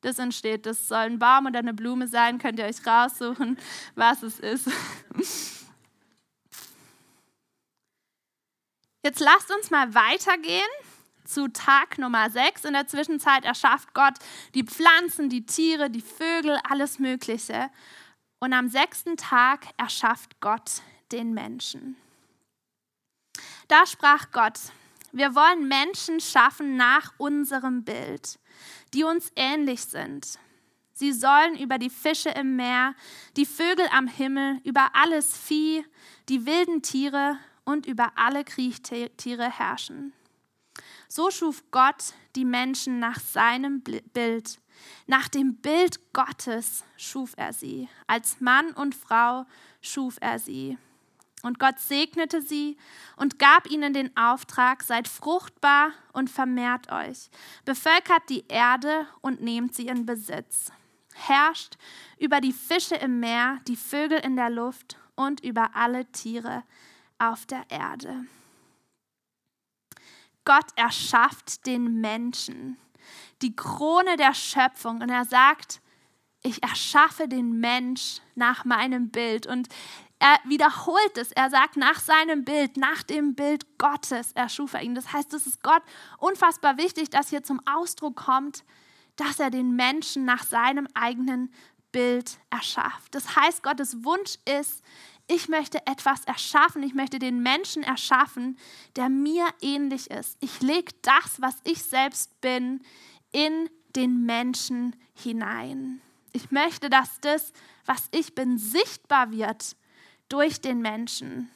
das 0.00 0.18
entsteht. 0.18 0.66
Das 0.66 0.88
soll 0.88 0.98
ein 0.98 1.20
Baum 1.20 1.46
oder 1.46 1.60
eine 1.60 1.74
Blume 1.74 2.08
sein, 2.08 2.38
könnt 2.38 2.58
ihr 2.58 2.64
euch 2.64 2.84
raussuchen, 2.84 3.56
was 3.94 4.24
es 4.24 4.40
ist. 4.40 4.68
Jetzt 9.04 9.20
lasst 9.20 9.52
uns 9.54 9.70
mal 9.70 9.94
weitergehen 9.94 10.68
zu 11.24 11.48
Tag 11.48 11.98
Nummer 11.98 12.30
6. 12.30 12.64
In 12.64 12.72
der 12.72 12.88
Zwischenzeit 12.88 13.44
erschafft 13.44 13.94
Gott 13.94 14.14
die 14.54 14.64
Pflanzen, 14.64 15.28
die 15.28 15.46
Tiere, 15.46 15.88
die 15.88 16.02
Vögel, 16.02 16.58
alles 16.68 16.98
Mögliche. 16.98 17.70
Und 18.40 18.52
am 18.52 18.68
sechsten 18.68 19.16
Tag 19.16 19.68
erschafft 19.76 20.40
Gott 20.40 20.82
den 21.12 21.34
Menschen. 21.34 21.96
Da 23.68 23.86
sprach 23.86 24.30
Gott, 24.32 24.58
wir 25.12 25.34
wollen 25.34 25.68
Menschen 25.68 26.20
schaffen 26.20 26.76
nach 26.76 27.12
unserem 27.18 27.84
Bild, 27.84 28.38
die 28.94 29.04
uns 29.04 29.30
ähnlich 29.36 29.84
sind. 29.84 30.38
Sie 30.94 31.12
sollen 31.12 31.58
über 31.58 31.78
die 31.78 31.90
Fische 31.90 32.30
im 32.30 32.56
Meer, 32.56 32.94
die 33.36 33.46
Vögel 33.46 33.86
am 33.92 34.06
Himmel, 34.06 34.60
über 34.64 34.90
alles 34.94 35.36
Vieh, 35.36 35.84
die 36.28 36.46
wilden 36.46 36.82
Tiere 36.82 37.38
und 37.64 37.86
über 37.86 38.12
alle 38.16 38.44
Kriechtiere 38.44 39.50
herrschen. 39.50 40.12
So 41.08 41.30
schuf 41.30 41.62
Gott 41.70 42.14
die 42.36 42.44
Menschen 42.44 42.98
nach 42.98 43.20
seinem 43.20 43.82
Bild. 43.82 44.60
Nach 45.06 45.28
dem 45.28 45.56
Bild 45.56 46.12
Gottes 46.12 46.84
schuf 46.96 47.34
er 47.36 47.52
sie. 47.52 47.88
Als 48.06 48.40
Mann 48.40 48.72
und 48.72 48.94
Frau 48.94 49.44
schuf 49.82 50.16
er 50.20 50.38
sie. 50.38 50.78
Und 51.42 51.58
Gott 51.58 51.78
segnete 51.80 52.40
sie 52.40 52.76
und 53.16 53.38
gab 53.38 53.68
ihnen 53.68 53.92
den 53.92 54.16
Auftrag, 54.16 54.82
seid 54.84 55.08
fruchtbar 55.08 55.90
und 56.12 56.30
vermehrt 56.30 56.90
euch, 56.92 57.30
bevölkert 57.64 58.22
die 58.28 58.44
Erde 58.46 59.06
und 59.20 59.42
nehmt 59.42 59.74
sie 59.74 59.88
in 59.88 60.06
Besitz, 60.06 60.70
herrscht 61.14 61.76
über 62.18 62.40
die 62.40 62.52
Fische 62.52 62.94
im 62.94 63.18
Meer, 63.18 63.58
die 63.66 63.76
Vögel 63.76 64.18
in 64.20 64.36
der 64.36 64.50
Luft 64.50 64.96
und 65.16 65.44
über 65.44 65.74
alle 65.74 66.06
Tiere 66.12 66.62
auf 67.18 67.44
der 67.46 67.64
Erde. 67.68 68.24
Gott 70.44 70.66
erschafft 70.76 71.66
den 71.66 72.00
Menschen, 72.00 72.76
die 73.42 73.54
Krone 73.54 74.16
der 74.16 74.34
Schöpfung, 74.34 75.00
und 75.00 75.08
er 75.08 75.24
sagt, 75.24 75.80
ich 76.42 76.62
erschaffe 76.62 77.28
den 77.28 77.60
Mensch 77.60 78.20
nach 78.34 78.64
meinem 78.64 79.10
Bild. 79.10 79.46
Und 79.46 79.68
er 80.22 80.38
wiederholt 80.44 81.18
es. 81.18 81.32
Er 81.32 81.50
sagt, 81.50 81.76
nach 81.76 81.98
seinem 81.98 82.44
Bild, 82.44 82.76
nach 82.76 83.02
dem 83.02 83.34
Bild 83.34 83.76
Gottes 83.76 84.30
erschuf 84.32 84.72
er 84.74 84.82
ihn. 84.82 84.94
Das 84.94 85.12
heißt, 85.12 85.34
es 85.34 85.48
ist 85.48 85.64
Gott 85.64 85.82
unfassbar 86.18 86.78
wichtig, 86.78 87.10
dass 87.10 87.30
hier 87.30 87.42
zum 87.42 87.60
Ausdruck 87.66 88.14
kommt, 88.14 88.64
dass 89.16 89.40
er 89.40 89.50
den 89.50 89.74
Menschen 89.74 90.24
nach 90.24 90.44
seinem 90.44 90.86
eigenen 90.94 91.52
Bild 91.90 92.38
erschafft. 92.50 93.12
Das 93.16 93.34
heißt, 93.34 93.64
Gottes 93.64 94.04
Wunsch 94.04 94.36
ist, 94.60 94.84
ich 95.26 95.48
möchte 95.48 95.84
etwas 95.88 96.24
erschaffen, 96.24 96.84
ich 96.84 96.94
möchte 96.94 97.18
den 97.18 97.42
Menschen 97.42 97.82
erschaffen, 97.82 98.56
der 98.94 99.08
mir 99.08 99.48
ähnlich 99.60 100.08
ist. 100.08 100.36
Ich 100.38 100.62
lege 100.62 100.92
das, 101.02 101.40
was 101.40 101.56
ich 101.64 101.82
selbst 101.82 102.40
bin, 102.40 102.80
in 103.32 103.68
den 103.96 104.24
Menschen 104.24 104.94
hinein. 105.14 106.00
Ich 106.32 106.52
möchte, 106.52 106.90
dass 106.90 107.18
das, 107.20 107.52
was 107.86 108.08
ich 108.12 108.36
bin, 108.36 108.56
sichtbar 108.56 109.32
wird 109.32 109.76
durch 110.32 110.60
den 110.60 110.80
Menschen. 110.80 111.50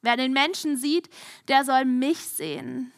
Wer 0.00 0.16
den 0.16 0.32
Menschen 0.32 0.76
sieht, 0.76 1.10
der 1.48 1.64
soll 1.64 1.84
mich 1.84 2.18
sehen. 2.18 2.92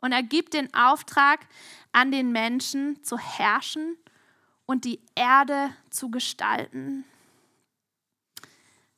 Und 0.00 0.12
er 0.12 0.22
gibt 0.22 0.54
den 0.54 0.72
Auftrag 0.74 1.46
an 1.92 2.10
den 2.10 2.32
Menschen 2.32 3.02
zu 3.04 3.18
herrschen 3.18 3.96
und 4.66 4.84
die 4.84 5.00
Erde 5.14 5.74
zu 5.90 6.10
gestalten. 6.10 7.04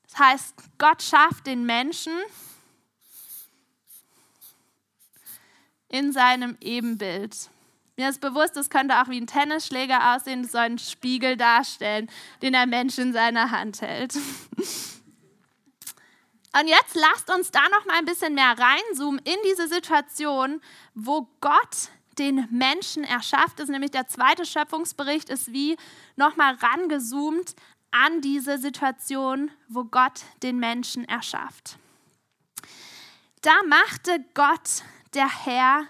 Das 0.04 0.18
heißt, 0.18 0.54
Gott 0.78 1.02
schafft 1.02 1.46
den 1.46 1.66
Menschen 1.66 2.12
in 5.88 6.12
seinem 6.12 6.56
Ebenbild. 6.60 7.50
Mir 7.96 8.08
ist 8.08 8.20
bewusst, 8.20 8.56
es 8.56 8.70
könnte 8.70 9.00
auch 9.00 9.08
wie 9.08 9.20
ein 9.20 9.26
Tennisschläger 9.26 10.14
aussehen, 10.14 10.42
das 10.42 10.52
soll 10.52 10.62
einen 10.62 10.78
Spiegel 10.78 11.36
darstellen, 11.36 12.10
den 12.40 12.52
der 12.52 12.66
Mensch 12.66 12.98
in 12.98 13.12
seiner 13.12 13.50
Hand 13.50 13.82
hält. 13.82 14.14
Und 16.58 16.68
jetzt 16.68 16.94
lasst 16.94 17.30
uns 17.30 17.50
da 17.50 17.62
noch 17.70 17.86
mal 17.86 17.98
ein 17.98 18.04
bisschen 18.04 18.34
mehr 18.34 18.54
reinzoomen 18.58 19.20
in 19.24 19.36
diese 19.44 19.68
Situation, 19.68 20.60
wo 20.94 21.28
Gott 21.40 21.88
den 22.18 22.46
Menschen 22.50 23.04
erschafft. 23.04 23.60
Ist 23.60 23.70
nämlich 23.70 23.90
der 23.90 24.06
zweite 24.06 24.44
Schöpfungsbericht, 24.44 25.30
ist 25.30 25.52
wie 25.52 25.76
noch 26.16 26.36
mal 26.36 26.54
rangezoomt 26.54 27.54
an 27.90 28.20
diese 28.20 28.58
Situation, 28.58 29.50
wo 29.68 29.84
Gott 29.84 30.20
den 30.42 30.58
Menschen 30.58 31.06
erschafft. 31.08 31.78
Da 33.40 33.54
machte 33.66 34.24
Gott, 34.34 34.82
der 35.14 35.28
Herr, 35.28 35.84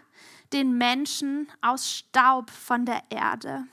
den 0.53 0.77
Menschen 0.79 1.51
aus 1.61 1.91
Staub 1.91 2.51
von 2.51 2.87
der 2.87 3.03
Erde 3.11 3.65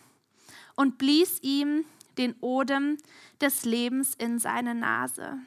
und 0.75 0.98
blies 0.98 1.39
ihm 1.41 1.86
den 2.17 2.36
Odem 2.41 2.98
des 3.41 3.63
Lebens 3.65 4.15
in 4.15 4.39
seine 4.39 4.75
Nase. 4.75 5.39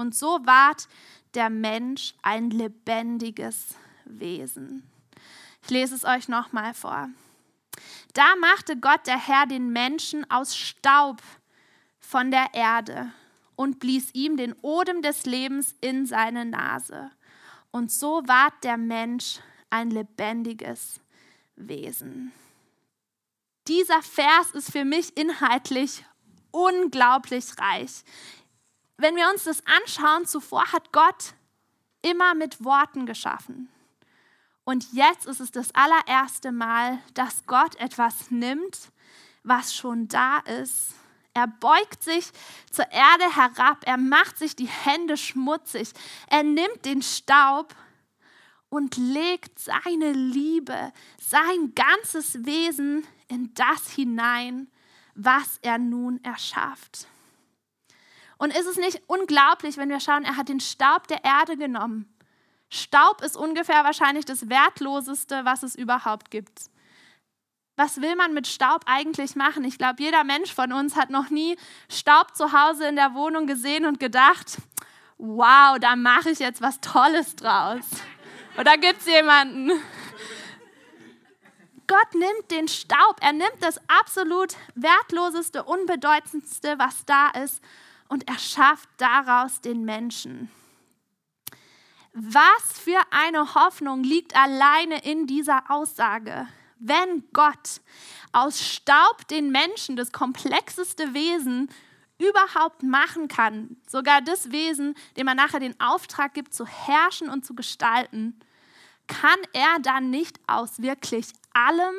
Und 0.00 0.14
so 0.14 0.38
ward 0.46 0.88
der 1.34 1.50
Mensch 1.50 2.14
ein 2.22 2.48
lebendiges 2.48 3.74
Wesen. 4.06 4.82
Ich 5.62 5.68
lese 5.68 5.94
es 5.94 6.06
euch 6.06 6.26
nochmal 6.26 6.72
vor. 6.72 7.10
Da 8.14 8.34
machte 8.36 8.78
Gott 8.78 9.06
der 9.06 9.18
Herr 9.18 9.44
den 9.44 9.74
Menschen 9.74 10.28
aus 10.30 10.56
Staub 10.56 11.20
von 11.98 12.30
der 12.30 12.46
Erde 12.54 13.12
und 13.56 13.78
blies 13.78 14.14
ihm 14.14 14.38
den 14.38 14.54
Odem 14.62 15.02
des 15.02 15.26
Lebens 15.26 15.76
in 15.82 16.06
seine 16.06 16.46
Nase. 16.46 17.10
Und 17.70 17.92
so 17.92 18.22
ward 18.26 18.54
der 18.64 18.78
Mensch 18.78 19.40
ein 19.68 19.90
lebendiges 19.90 20.98
Wesen. 21.56 22.32
Dieser 23.68 24.00
Vers 24.00 24.52
ist 24.52 24.72
für 24.72 24.86
mich 24.86 25.14
inhaltlich 25.18 26.06
unglaublich 26.52 27.44
reich 27.58 28.02
wenn 29.00 29.16
wir 29.16 29.28
uns 29.30 29.44
das 29.44 29.62
anschauen, 29.66 30.26
zuvor 30.26 30.72
hat 30.72 30.92
Gott 30.92 31.34
immer 32.02 32.34
mit 32.34 32.64
Worten 32.64 33.06
geschaffen. 33.06 33.68
Und 34.64 34.92
jetzt 34.92 35.26
ist 35.26 35.40
es 35.40 35.50
das 35.50 35.74
allererste 35.74 36.52
Mal, 36.52 36.98
dass 37.14 37.46
Gott 37.46 37.76
etwas 37.76 38.30
nimmt, 38.30 38.92
was 39.42 39.74
schon 39.74 40.08
da 40.08 40.38
ist, 40.38 40.94
Er 41.32 41.46
beugt 41.46 42.02
sich 42.02 42.32
zur 42.70 42.90
Erde 42.90 43.36
herab, 43.36 43.82
er 43.84 43.96
macht 43.96 44.36
sich 44.36 44.56
die 44.56 44.68
Hände 44.68 45.16
schmutzig, 45.16 45.90
er 46.28 46.42
nimmt 46.42 46.84
den 46.84 47.02
Staub 47.02 47.74
und 48.68 48.96
legt 48.96 49.58
seine 49.58 50.12
Liebe, 50.12 50.92
sein 51.20 51.72
ganzes 51.74 52.44
Wesen 52.44 53.06
in 53.28 53.54
das 53.54 53.90
hinein, 53.90 54.68
was 55.14 55.58
er 55.62 55.78
nun 55.78 56.22
erschafft. 56.24 57.06
Und 58.40 58.56
ist 58.56 58.64
es 58.64 58.78
nicht 58.78 59.02
unglaublich, 59.06 59.76
wenn 59.76 59.90
wir 59.90 60.00
schauen, 60.00 60.24
er 60.24 60.38
hat 60.38 60.48
den 60.48 60.60
Staub 60.60 61.06
der 61.08 61.24
Erde 61.24 61.58
genommen. 61.58 62.10
Staub 62.70 63.20
ist 63.20 63.36
ungefähr 63.36 63.84
wahrscheinlich 63.84 64.24
das 64.24 64.48
Wertloseste, 64.48 65.44
was 65.44 65.62
es 65.62 65.74
überhaupt 65.74 66.30
gibt. 66.30 66.70
Was 67.76 68.00
will 68.00 68.16
man 68.16 68.32
mit 68.32 68.46
Staub 68.46 68.80
eigentlich 68.86 69.36
machen? 69.36 69.62
Ich 69.64 69.76
glaube, 69.76 70.02
jeder 70.02 70.24
Mensch 70.24 70.54
von 70.54 70.72
uns 70.72 70.96
hat 70.96 71.10
noch 71.10 71.28
nie 71.28 71.58
Staub 71.90 72.34
zu 72.34 72.50
Hause 72.50 72.88
in 72.88 72.96
der 72.96 73.12
Wohnung 73.12 73.46
gesehen 73.46 73.84
und 73.84 74.00
gedacht, 74.00 74.56
wow, 75.18 75.78
da 75.78 75.94
mache 75.94 76.30
ich 76.30 76.38
jetzt 76.38 76.62
was 76.62 76.80
Tolles 76.80 77.36
draus. 77.36 77.84
Oder 78.58 78.78
gibt 78.78 79.00
es 79.00 79.06
jemanden? 79.06 79.70
Gott 81.86 82.14
nimmt 82.14 82.50
den 82.50 82.68
Staub, 82.68 83.18
er 83.20 83.34
nimmt 83.34 83.58
das 83.60 83.78
absolut 83.86 84.54
wertloseste, 84.76 85.62
unbedeutendste, 85.62 86.78
was 86.78 87.04
da 87.04 87.28
ist, 87.42 87.62
und 88.10 88.28
er 88.28 88.38
schafft 88.38 88.88
daraus 88.98 89.60
den 89.60 89.84
Menschen. 89.84 90.50
Was 92.12 92.78
für 92.78 93.00
eine 93.10 93.54
Hoffnung 93.54 94.02
liegt 94.02 94.36
alleine 94.36 95.02
in 95.04 95.28
dieser 95.28 95.70
Aussage? 95.70 96.48
Wenn 96.80 97.24
Gott 97.32 97.80
aus 98.32 98.60
Staub 98.60 99.28
den 99.28 99.52
Menschen, 99.52 99.94
das 99.94 100.10
komplexeste 100.10 101.14
Wesen, 101.14 101.70
überhaupt 102.18 102.82
machen 102.82 103.28
kann, 103.28 103.76
sogar 103.88 104.20
das 104.20 104.50
Wesen, 104.50 104.94
dem 105.16 105.26
man 105.26 105.36
nachher 105.36 105.60
den 105.60 105.78
Auftrag 105.80 106.34
gibt, 106.34 106.52
zu 106.52 106.66
herrschen 106.66 107.30
und 107.30 107.46
zu 107.46 107.54
gestalten, 107.54 108.40
kann 109.06 109.38
er 109.52 109.78
dann 109.80 110.10
nicht 110.10 110.40
aus 110.48 110.82
wirklich 110.82 111.28
allem 111.52 111.94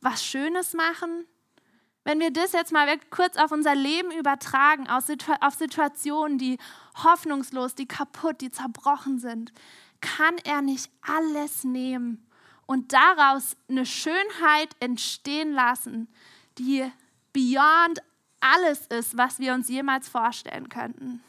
was 0.00 0.24
Schönes 0.24 0.74
machen? 0.74 1.26
Wenn 2.04 2.18
wir 2.18 2.32
das 2.32 2.52
jetzt 2.52 2.72
mal 2.72 2.98
kurz 3.10 3.36
auf 3.36 3.52
unser 3.52 3.74
Leben 3.74 4.10
übertragen, 4.10 4.88
auf 4.88 5.54
Situationen, 5.54 6.38
die 6.38 6.58
hoffnungslos, 7.02 7.74
die 7.74 7.86
kaputt, 7.86 8.40
die 8.40 8.50
zerbrochen 8.50 9.18
sind, 9.20 9.52
kann 10.00 10.36
er 10.44 10.62
nicht 10.62 10.90
alles 11.00 11.62
nehmen 11.62 12.26
und 12.66 12.92
daraus 12.92 13.56
eine 13.68 13.86
Schönheit 13.86 14.70
entstehen 14.80 15.52
lassen, 15.52 16.08
die 16.58 16.90
beyond 17.32 18.02
alles 18.40 18.86
ist, 18.88 19.16
was 19.16 19.38
wir 19.38 19.54
uns 19.54 19.68
jemals 19.68 20.08
vorstellen 20.08 20.68
könnten. 20.68 21.22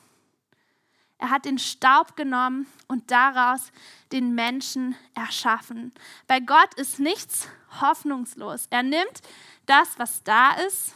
Er 1.19 1.29
hat 1.29 1.45
den 1.45 1.59
Staub 1.59 2.17
genommen 2.17 2.65
und 2.87 3.11
daraus 3.11 3.71
den 4.11 4.33
Menschen 4.35 4.95
erschaffen. 5.13 5.93
Bei 6.27 6.39
Gott 6.39 6.73
ist 6.75 6.99
nichts 6.99 7.47
hoffnungslos. 7.81 8.67
Er 8.69 8.83
nimmt 8.83 9.21
das, 9.65 9.97
was 9.97 10.23
da 10.23 10.53
ist, 10.53 10.93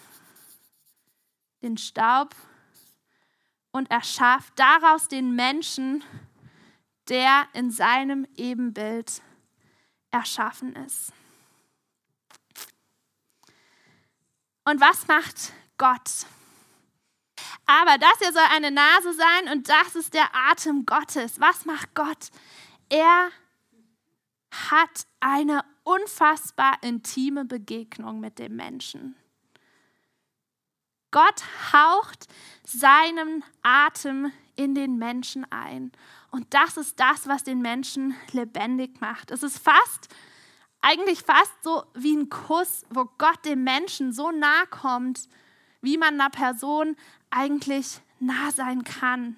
den 1.62 1.78
Staub, 1.78 2.36
und 3.72 3.92
erschafft 3.92 4.54
daraus 4.58 5.08
den 5.08 5.36
Menschen, 5.36 6.04
der 7.10 7.48
in 7.54 7.72
seinem 7.72 8.28
Ebenbild 8.36 9.22
erschaffen 10.12 10.76
ist. 10.76 11.14
Und 14.66 14.82
was 14.82 15.08
macht 15.08 15.54
Gott? 15.78 16.26
Aber 17.66 17.98
das 17.98 18.18
hier 18.20 18.34
soll 18.34 18.44
eine 18.52 18.72
Nase 18.72 19.14
sein 19.14 19.50
und 19.52 19.70
das 19.70 19.96
ist 19.96 20.14
der 20.14 20.34
Atem 20.34 20.86
Gottes. 20.86 21.40
Was 21.40 21.66
macht 21.66 21.94
Gott? 21.94 22.30
Er 22.90 23.30
hat 24.70 25.08
eine 25.20 25.64
unfassbar 25.84 26.78
intime 26.82 27.46
Begegnung 27.46 28.20
mit 28.20 28.40
dem 28.40 28.56
Menschen. 28.56 29.16
Gott 31.12 31.44
haucht 31.72 32.28
seinen 32.66 33.44
Atem 33.62 34.32
in 34.56 34.76
den 34.76 34.98
Menschen 34.98 35.50
ein. 35.52 35.92
Und 36.32 36.54
das 36.54 36.78
ist 36.78 37.00
das, 37.00 37.28
was 37.28 37.44
den 37.44 37.62
Menschen 37.62 38.16
lebendig 38.32 39.00
macht. 39.00 39.32
Es 39.32 39.44
ist 39.44 39.58
fast, 39.58 40.10
eigentlich 40.82 41.22
fast 41.22 41.54
so 41.64 41.86
wie 41.94 42.16
ein 42.16 42.30
Kuss, 42.30 42.86
wo 42.90 43.06
Gott 43.18 43.46
dem 43.46 43.64
Menschen 43.64 44.12
so 44.12 44.32
nah 44.32 44.66
kommt, 44.66 45.30
wie 45.82 45.98
man 45.98 46.20
einer 46.20 46.30
Person 46.30 46.98
eigentlich 47.30 48.00
nah 48.20 48.52
sein 48.52 48.84
kann. 48.84 49.38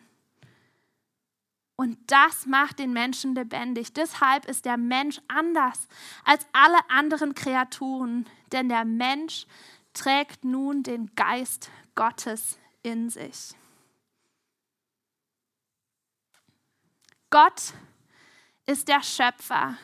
Und 1.80 1.98
das 2.12 2.46
macht 2.46 2.80
den 2.80 2.92
Menschen 2.92 3.36
lebendig. 3.36 3.94
Deshalb 3.94 4.44
ist 4.48 4.66
der 4.66 4.76
Mensch 4.76 5.22
anders 5.30 5.88
als 6.26 6.46
alle 6.52 6.78
anderen 6.90 7.36
Kreaturen, 7.36 8.28
denn 8.52 8.68
der 8.68 8.84
Mensch 8.84 9.48
trägt 9.94 10.44
nun 10.44 10.84
den 10.84 11.16
Geist 11.16 11.72
Gottes 11.96 12.60
in 12.84 13.10
sich. 13.10 13.56
Gott 17.30 17.72
ist 18.66 18.90
der 18.90 19.02
Schöpfer. 19.02 19.78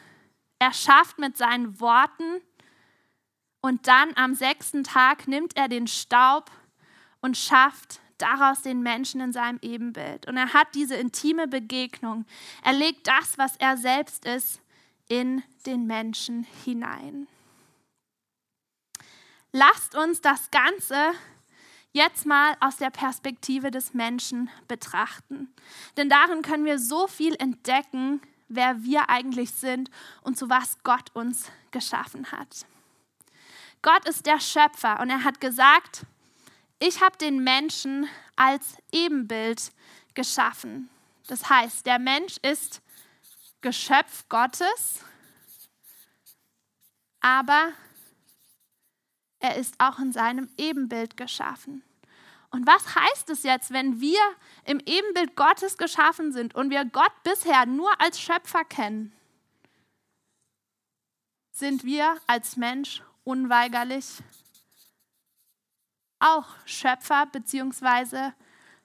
Er 0.59 0.73
schafft 0.73 1.17
mit 1.17 1.37
seinen 1.37 1.79
Worten 1.79 2.41
und 3.61 3.87
dann 3.87 4.11
am 4.17 4.35
sechsten 4.35 4.83
Tag 4.83 5.29
nimmt 5.29 5.55
er 5.55 5.69
den 5.69 5.87
Staub 5.87 6.51
und 7.21 7.37
schafft 7.37 8.01
daraus 8.17 8.61
den 8.61 8.81
Menschen 8.81 9.21
in 9.21 9.33
seinem 9.33 9.59
Ebenbild. 9.61 10.27
Und 10.27 10.37
er 10.37 10.53
hat 10.53 10.73
diese 10.73 10.95
intime 10.95 11.47
Begegnung. 11.47 12.25
Er 12.63 12.73
legt 12.73 13.07
das, 13.07 13.37
was 13.37 13.55
er 13.57 13.77
selbst 13.77 14.25
ist, 14.25 14.61
in 15.07 15.43
den 15.65 15.85
Menschen 15.85 16.45
hinein. 16.63 17.27
Lasst 19.51 19.95
uns 19.95 20.21
das 20.21 20.51
Ganze 20.51 21.13
jetzt 21.93 22.25
mal 22.25 22.57
aus 22.59 22.75
der 22.75 22.89
Perspektive 22.89 23.71
des 23.71 23.93
Menschen 23.93 24.49
betrachten. 24.67 25.53
Denn 25.95 26.09
darin 26.09 26.41
können 26.41 26.65
wir 26.65 26.77
so 26.77 27.07
viel 27.07 27.35
entdecken, 27.35 28.21
wer 28.49 28.83
wir 28.83 29.09
eigentlich 29.09 29.51
sind 29.51 29.89
und 30.21 30.37
zu 30.37 30.49
was 30.49 30.77
Gott 30.83 31.09
uns 31.13 31.49
geschaffen 31.71 32.31
hat. 32.31 32.65
Gott 33.81 34.05
ist 34.09 34.25
der 34.25 34.39
Schöpfer 34.39 34.99
und 34.99 35.09
er 35.09 35.23
hat 35.23 35.39
gesagt, 35.39 36.05
ich 36.87 37.01
habe 37.01 37.17
den 37.17 37.43
Menschen 37.43 38.07
als 38.35 38.77
Ebenbild 38.91 39.71
geschaffen. 40.13 40.89
Das 41.27 41.49
heißt, 41.49 41.85
der 41.85 41.97
Mensch 41.97 42.37
ist 42.43 42.81
Geschöpf 43.61 44.29
Gottes, 44.29 45.03
aber 47.21 47.71
er 49.39 49.55
ist 49.55 49.73
auch 49.79 49.97
in 49.97 50.13
seinem 50.13 50.47
Ebenbild 50.57 51.17
geschaffen. 51.17 51.81
Und 52.51 52.67
was 52.67 52.95
heißt 52.95 53.31
es 53.31 53.41
jetzt, 53.41 53.71
wenn 53.71 53.99
wir 53.99 54.21
im 54.65 54.79
Ebenbild 54.85 55.35
Gottes 55.35 55.77
geschaffen 55.77 56.31
sind 56.31 56.53
und 56.53 56.69
wir 56.69 56.85
Gott 56.85 57.11
bisher 57.23 57.65
nur 57.65 57.99
als 57.99 58.21
Schöpfer 58.21 58.63
kennen? 58.63 59.11
Sind 61.51 61.83
wir 61.83 62.15
als 62.27 62.57
Mensch 62.57 63.01
unweigerlich 63.23 64.21
auch 66.25 66.45
Schöpfer 66.65 67.27
bzw. 67.27 68.31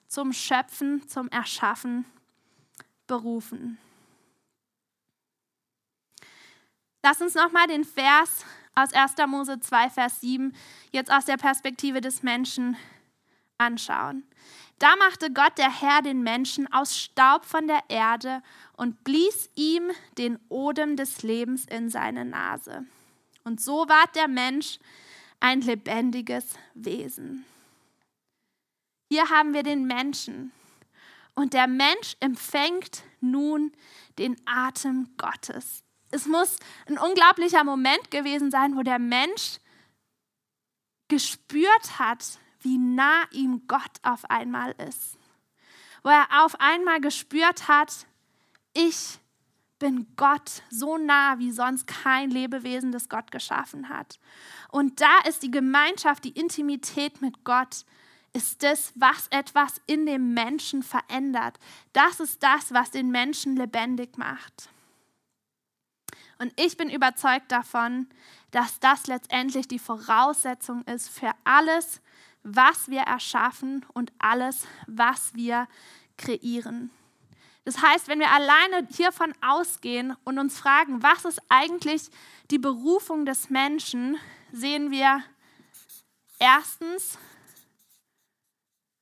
zum 0.07 0.33
Schöpfen, 0.33 1.07
zum 1.07 1.27
Erschaffen 1.29 2.05
berufen? 3.07 3.77
Lass 7.03 7.19
uns 7.19 7.33
nochmal 7.33 7.67
den 7.67 7.83
Vers 7.83 8.45
aus 8.75 8.93
1. 8.93 9.15
Mose 9.27 9.59
2, 9.59 9.89
Vers 9.89 10.21
7 10.21 10.53
jetzt 10.91 11.11
aus 11.11 11.25
der 11.25 11.37
Perspektive 11.37 11.99
des 11.99 12.21
Menschen 12.21 12.77
anschauen. 13.57 14.23
Da 14.77 14.95
machte 14.95 15.31
Gott 15.31 15.57
der 15.57 15.81
Herr 15.81 16.01
den 16.01 16.23
Menschen 16.23 16.71
aus 16.71 16.97
Staub 16.97 17.45
von 17.45 17.67
der 17.67 17.81
Erde 17.87 18.41
und 18.73 19.03
blies 19.03 19.49
ihm 19.55 19.91
den 20.17 20.39
Odem 20.49 20.95
des 20.95 21.21
Lebens 21.21 21.65
in 21.65 21.89
seine 21.89 22.25
Nase. 22.25 22.85
Und 23.43 23.61
so 23.61 23.87
ward 23.87 24.15
der 24.15 24.27
Mensch 24.27 24.79
ein 25.41 25.59
lebendiges 25.59 26.45
Wesen. 26.73 27.45
Hier 29.09 29.29
haben 29.29 29.53
wir 29.53 29.63
den 29.63 29.85
Menschen. 29.85 30.53
Und 31.35 31.53
der 31.53 31.67
Mensch 31.67 32.15
empfängt 32.21 33.03
nun 33.19 33.73
den 34.17 34.39
Atem 34.45 35.09
Gottes 35.17 35.83
es 36.11 36.25
muss 36.25 36.57
ein 36.87 36.97
unglaublicher 36.97 37.63
Moment 37.63 38.11
gewesen 38.11 38.51
sein, 38.51 38.75
wo 38.75 38.83
der 38.83 38.99
Mensch 38.99 39.59
gespürt 41.07 41.99
hat, 41.99 42.39
wie 42.59 42.77
nah 42.77 43.23
ihm 43.31 43.63
Gott 43.67 43.97
auf 44.03 44.29
einmal 44.29 44.75
ist. 44.87 45.17
Wo 46.03 46.09
er 46.09 46.43
auf 46.43 46.59
einmal 46.59 47.01
gespürt 47.01 47.67
hat, 47.67 48.05
ich 48.73 49.19
bin 49.79 50.13
Gott 50.15 50.61
so 50.69 50.97
nah 50.97 51.39
wie 51.39 51.51
sonst 51.51 51.87
kein 51.87 52.29
Lebewesen, 52.29 52.91
das 52.91 53.09
Gott 53.09 53.31
geschaffen 53.31 53.89
hat. 53.89 54.19
Und 54.71 55.01
da 55.01 55.19
ist 55.27 55.43
die 55.43 55.51
Gemeinschaft, 55.51 56.23
die 56.23 56.31
Intimität 56.31 57.21
mit 57.21 57.43
Gott 57.43 57.85
ist 58.33 58.63
das, 58.63 58.93
was 58.95 59.27
etwas 59.27 59.81
in 59.87 60.05
dem 60.05 60.33
Menschen 60.33 60.83
verändert. 60.83 61.59
Das 61.91 62.19
ist 62.21 62.41
das, 62.41 62.73
was 62.73 62.91
den 62.91 63.11
Menschen 63.11 63.57
lebendig 63.57 64.17
macht. 64.17 64.69
Und 66.39 66.53
ich 66.55 66.77
bin 66.77 66.89
überzeugt 66.89 67.51
davon, 67.51 68.07
dass 68.51 68.79
das 68.79 69.07
letztendlich 69.07 69.67
die 69.67 69.79
Voraussetzung 69.79 70.83
ist 70.83 71.09
für 71.09 71.31
alles, 71.43 72.01
was 72.43 72.89
wir 72.89 73.01
erschaffen 73.01 73.85
und 73.93 74.11
alles, 74.17 74.65
was 74.87 75.35
wir 75.35 75.67
kreieren. 76.17 76.89
Das 77.63 77.81
heißt, 77.81 78.07
wenn 78.07 78.19
wir 78.19 78.31
alleine 78.31 78.87
hiervon 78.91 79.33
ausgehen 79.41 80.15
und 80.23 80.39
uns 80.39 80.57
fragen, 80.57 81.03
was 81.03 81.25
ist 81.25 81.41
eigentlich 81.49 82.09
die 82.49 82.57
Berufung 82.57 83.25
des 83.25 83.51
Menschen, 83.51 84.17
sehen 84.51 84.91
wir 84.91 85.23
erstens 86.39 87.17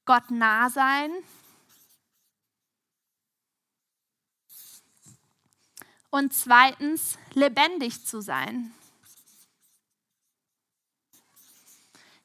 Gott 0.06 0.32
nah 0.32 0.70
sein. 0.70 1.12
Und 6.12 6.34
zweitens 6.34 7.20
lebendig 7.34 8.06
zu 8.06 8.20
sein. 8.20 8.74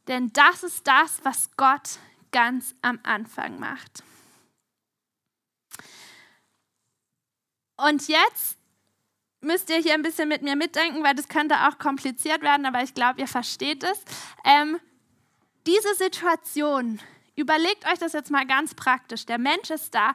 Denn 0.09 0.33
das 0.33 0.63
ist 0.63 0.87
das, 0.87 1.23
was 1.25 1.51
Gott 1.57 1.99
ganz 2.31 2.75
am 2.83 2.99
Anfang 3.03 3.59
macht. 3.59 4.03
Und 7.77 8.09
jetzt 8.09 8.57
müsst 9.45 9.71
ihr 9.71 9.77
hier 9.77 9.95
ein 9.95 10.03
bisschen 10.03 10.29
mit 10.29 10.43
mir 10.43 10.57
mitdenken, 10.57 11.03
weil 11.05 11.15
das 11.15 11.29
könnte 11.29 11.55
auch 11.69 11.79
kompliziert 11.79 12.43
werden, 12.43 12.67
aber 12.67 12.83
ich 12.83 12.95
glaube, 12.95 13.21
ihr 13.21 13.29
versteht 13.29 13.85
es. 13.85 14.05
Ähm, 14.45 14.81
diese 15.67 15.95
Situation, 15.95 17.01
überlegt 17.37 17.87
euch 17.87 17.99
das 17.99 18.13
jetzt 18.13 18.31
mal 18.31 18.47
ganz 18.47 18.75
praktisch. 18.75 19.27
Der 19.27 19.39
Mensch 19.39 19.71
ist 19.71 19.95
da. 19.95 20.15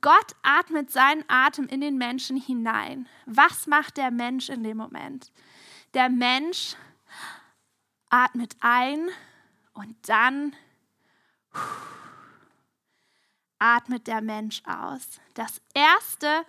Gott 0.00 0.34
atmet 0.42 0.90
seinen 0.90 1.24
Atem 1.28 1.66
in 1.66 1.80
den 1.80 1.96
Menschen 1.96 2.36
hinein. 2.36 3.08
Was 3.26 3.66
macht 3.66 3.96
der 3.96 4.10
Mensch 4.10 4.48
in 4.48 4.62
dem 4.62 4.76
Moment? 4.76 5.32
Der 5.94 6.08
Mensch 6.08 6.76
atmet 8.10 8.56
ein 8.60 9.08
und 9.72 9.96
dann 10.08 10.54
atmet 13.58 14.06
der 14.06 14.20
Mensch 14.20 14.62
aus. 14.66 15.20
Das 15.34 15.60
Erste, 15.74 16.44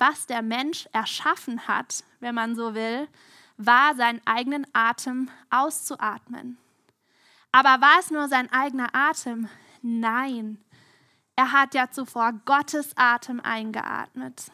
was 0.00 0.26
der 0.26 0.42
Mensch 0.42 0.88
erschaffen 0.92 1.68
hat, 1.68 2.02
wenn 2.18 2.34
man 2.34 2.56
so 2.56 2.74
will, 2.74 3.06
war 3.56 3.94
seinen 3.94 4.20
eigenen 4.24 4.66
Atem 4.72 5.28
auszuatmen. 5.50 6.58
Aber 7.52 7.80
war 7.80 7.98
es 7.98 8.10
nur 8.10 8.28
sein 8.28 8.50
eigener 8.52 8.88
Atem? 8.94 9.48
Nein. 9.82 10.58
Er 11.36 11.52
hat 11.52 11.74
ja 11.74 11.90
zuvor 11.90 12.32
Gottes 12.44 12.96
Atem 12.96 13.40
eingeatmet. 13.40 14.50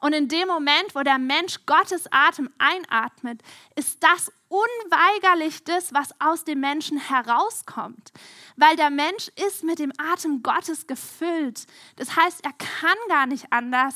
Und 0.00 0.12
in 0.12 0.28
dem 0.28 0.48
Moment, 0.48 0.94
wo 0.94 1.02
der 1.02 1.18
Mensch 1.18 1.60
Gottes 1.66 2.10
Atem 2.10 2.50
einatmet, 2.58 3.42
ist 3.76 4.02
das 4.02 4.32
unweigerlich 4.48 5.62
das, 5.64 5.94
was 5.94 6.10
aus 6.20 6.44
dem 6.44 6.60
Menschen 6.60 6.98
herauskommt. 6.98 8.12
Weil 8.56 8.76
der 8.76 8.90
Mensch 8.90 9.30
ist 9.46 9.62
mit 9.62 9.78
dem 9.78 9.92
Atem 9.98 10.42
Gottes 10.42 10.86
gefüllt. 10.86 11.66
Das 11.96 12.16
heißt, 12.16 12.44
er 12.44 12.52
kann 12.54 12.96
gar 13.08 13.26
nicht 13.26 13.52
anders, 13.52 13.94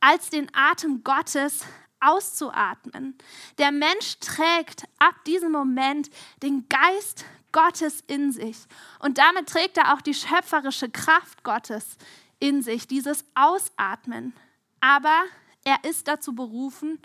als 0.00 0.30
den 0.30 0.48
Atem 0.54 1.02
Gottes 1.02 1.64
auszuatmen. 2.00 3.16
Der 3.58 3.72
Mensch 3.72 4.18
trägt 4.20 4.84
ab 4.98 5.14
diesem 5.26 5.52
Moment 5.52 6.10
den 6.42 6.68
Geist 6.68 7.24
Gottes 7.52 8.04
in 8.06 8.32
sich. 8.32 8.58
Und 8.98 9.16
damit 9.16 9.48
trägt 9.48 9.78
er 9.78 9.94
auch 9.94 10.02
die 10.02 10.14
schöpferische 10.14 10.90
Kraft 10.90 11.42
Gottes 11.42 11.96
in 12.38 12.62
sich, 12.62 12.86
dieses 12.86 13.24
Ausatmen. 13.34 14.34
Aber 14.80 15.24
er 15.64 15.84
ist 15.84 16.08
dazu 16.08 16.34
berufen, 16.34 17.00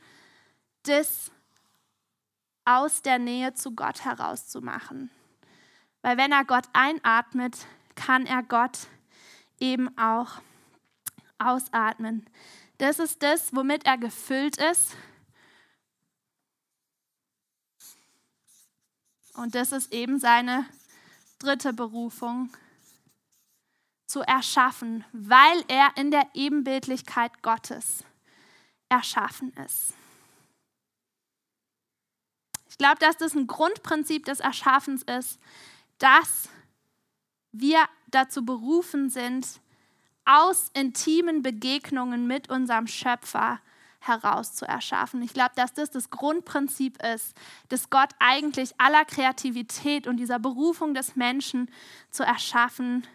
das 0.83 1.31
aus 2.65 3.01
der 3.01 3.19
Nähe 3.19 3.53
zu 3.53 3.73
Gott 3.75 4.05
herauszumachen. 4.05 5.09
Weil 6.01 6.17
wenn 6.17 6.31
er 6.31 6.45
Gott 6.45 6.65
einatmet, 6.73 7.65
kann 7.95 8.25
er 8.25 8.43
Gott 8.43 8.87
eben 9.59 9.97
auch 9.97 10.41
ausatmen. 11.37 12.25
Das 12.77 12.99
ist 12.99 13.21
das, 13.21 13.55
womit 13.55 13.85
er 13.85 13.97
gefüllt 13.97 14.57
ist. 14.57 14.95
Und 19.33 19.55
das 19.55 19.71
ist 19.71 19.93
eben 19.93 20.19
seine 20.19 20.65
dritte 21.39 21.73
Berufung, 21.73 22.51
zu 24.11 24.21
erschaffen, 24.21 25.05
weil 25.13 25.63
er 25.67 25.95
in 25.95 26.11
der 26.11 26.27
Ebenbildlichkeit 26.33 27.41
Gottes 27.41 28.03
erschaffen 28.89 29.53
ist. 29.65 29.93
Ich 32.69 32.77
glaube, 32.77 32.99
dass 32.99 33.17
das 33.17 33.33
ein 33.35 33.47
Grundprinzip 33.47 34.25
des 34.25 34.39
Erschaffens 34.39 35.03
ist, 35.03 35.39
dass 35.97 36.49
wir 37.51 37.85
dazu 38.07 38.45
berufen 38.45 39.09
sind, 39.09 39.61
aus 40.25 40.69
intimen 40.73 41.41
Begegnungen 41.41 42.27
mit 42.27 42.49
unserem 42.49 42.87
Schöpfer 42.87 43.59
heraus 43.99 44.55
zu 44.55 44.65
erschaffen. 44.65 45.21
Ich 45.21 45.33
glaube, 45.33 45.51
dass 45.55 45.73
das 45.73 45.91
das 45.91 46.09
Grundprinzip 46.09 47.01
ist, 47.03 47.35
dass 47.69 47.89
Gott 47.89 48.09
eigentlich 48.19 48.73
aller 48.79 49.05
Kreativität 49.05 50.07
und 50.07 50.17
dieser 50.17 50.39
Berufung 50.39 50.93
des 50.93 51.15
Menschen 51.15 51.69
zu 52.09 52.23
erschaffen, 52.23 53.05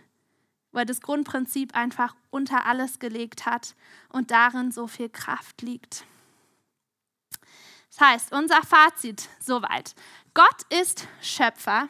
weil 0.77 0.87
das 0.87 1.01
Grundprinzip 1.01 1.75
einfach 1.75 2.15
unter 2.31 2.67
alles 2.67 2.99
gelegt 2.99 3.47
hat 3.47 3.75
und 4.11 4.31
darin 4.31 4.71
so 4.71 4.87
viel 4.87 5.09
Kraft 5.09 5.63
liegt. 5.63 6.05
Das 7.91 8.01
heißt, 8.01 8.33
unser 8.33 8.63
Fazit 8.63 9.29
soweit. 9.41 9.95
Gott 10.35 10.63
ist 10.71 11.09
Schöpfer 11.23 11.89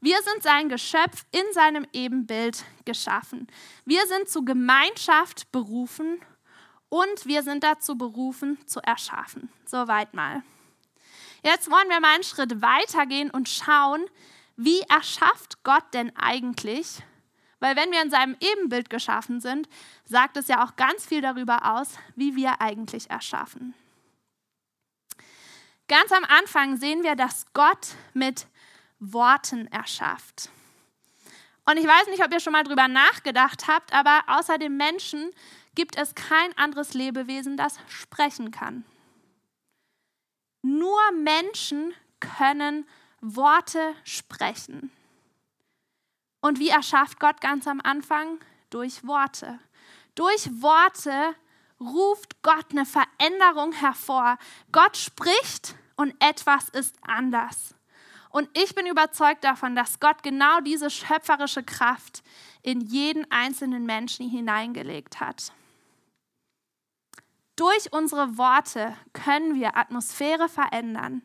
wir 0.00 0.16
sind 0.22 0.44
sein 0.44 0.68
Geschöpf 0.68 1.24
in 1.32 1.42
seinem 1.52 1.84
Ebenbild 1.92 2.64
geschaffen. 2.84 3.48
Wir 3.84 4.06
sind 4.06 4.28
zu 4.28 4.44
Gemeinschaft 4.44 5.50
berufen 5.50 6.20
und 6.88 7.26
wir 7.26 7.42
sind 7.42 7.64
dazu 7.64 7.98
berufen 7.98 8.58
zu 8.66 8.80
erschaffen. 8.80 9.50
Soweit 9.66 10.14
mal. 10.14 10.44
Jetzt 11.42 11.68
wollen 11.68 11.88
wir 11.88 11.98
mal 11.98 12.14
einen 12.14 12.22
Schritt 12.22 12.62
weitergehen 12.62 13.30
und 13.30 13.48
schauen, 13.48 14.06
wie 14.56 14.80
erschafft 14.82 15.64
Gott 15.64 15.84
denn 15.92 16.14
eigentlich? 16.16 17.02
Weil 17.60 17.76
wenn 17.76 17.90
wir 17.90 18.02
in 18.02 18.10
seinem 18.10 18.36
Ebenbild 18.40 18.88
geschaffen 18.88 19.40
sind, 19.40 19.68
sagt 20.04 20.36
es 20.36 20.48
ja 20.48 20.64
auch 20.64 20.76
ganz 20.76 21.06
viel 21.06 21.20
darüber 21.20 21.76
aus, 21.76 21.98
wie 22.14 22.36
wir 22.36 22.60
eigentlich 22.60 23.10
erschaffen. 23.10 23.74
Ganz 25.88 26.12
am 26.12 26.24
Anfang 26.24 26.76
sehen 26.76 27.02
wir, 27.02 27.16
dass 27.16 27.46
Gott 27.54 27.94
mit 28.12 28.46
Worten 29.00 29.66
erschafft. 29.68 30.50
Und 31.64 31.76
ich 31.78 31.86
weiß 31.86 32.08
nicht, 32.08 32.24
ob 32.24 32.32
ihr 32.32 32.40
schon 32.40 32.52
mal 32.52 32.64
drüber 32.64 32.88
nachgedacht 32.88 33.68
habt, 33.68 33.92
aber 33.92 34.22
außer 34.26 34.58
dem 34.58 34.76
Menschen 34.76 35.30
gibt 35.74 35.96
es 35.96 36.14
kein 36.14 36.56
anderes 36.56 36.94
Lebewesen, 36.94 37.56
das 37.56 37.78
sprechen 37.88 38.50
kann. 38.50 38.84
Nur 40.62 40.98
Menschen 41.12 41.94
können 42.20 42.86
Worte 43.20 43.94
sprechen. 44.04 44.90
Und 46.40 46.58
wie 46.58 46.68
erschafft 46.68 47.18
Gott 47.20 47.40
ganz 47.40 47.66
am 47.66 47.80
Anfang? 47.82 48.38
Durch 48.70 49.06
Worte. 49.06 49.58
Durch 50.14 50.50
Worte 50.62 51.34
ruft 51.80 52.42
Gott 52.42 52.66
eine 52.70 52.86
Veränderung 52.86 53.72
hervor. 53.72 54.36
Gott 54.72 54.96
spricht 54.96 55.74
und 55.96 56.14
etwas 56.20 56.68
ist 56.70 56.96
anders. 57.02 57.74
Und 58.30 58.48
ich 58.56 58.74
bin 58.74 58.86
überzeugt 58.86 59.42
davon, 59.42 59.74
dass 59.74 60.00
Gott 60.00 60.22
genau 60.22 60.60
diese 60.60 60.90
schöpferische 60.90 61.62
Kraft 61.62 62.22
in 62.62 62.80
jeden 62.80 63.30
einzelnen 63.30 63.86
Menschen 63.86 64.28
hineingelegt 64.28 65.20
hat. 65.20 65.52
Durch 67.56 67.92
unsere 67.92 68.38
Worte 68.38 68.96
können 69.12 69.54
wir 69.54 69.76
Atmosphäre 69.76 70.48
verändern. 70.48 71.22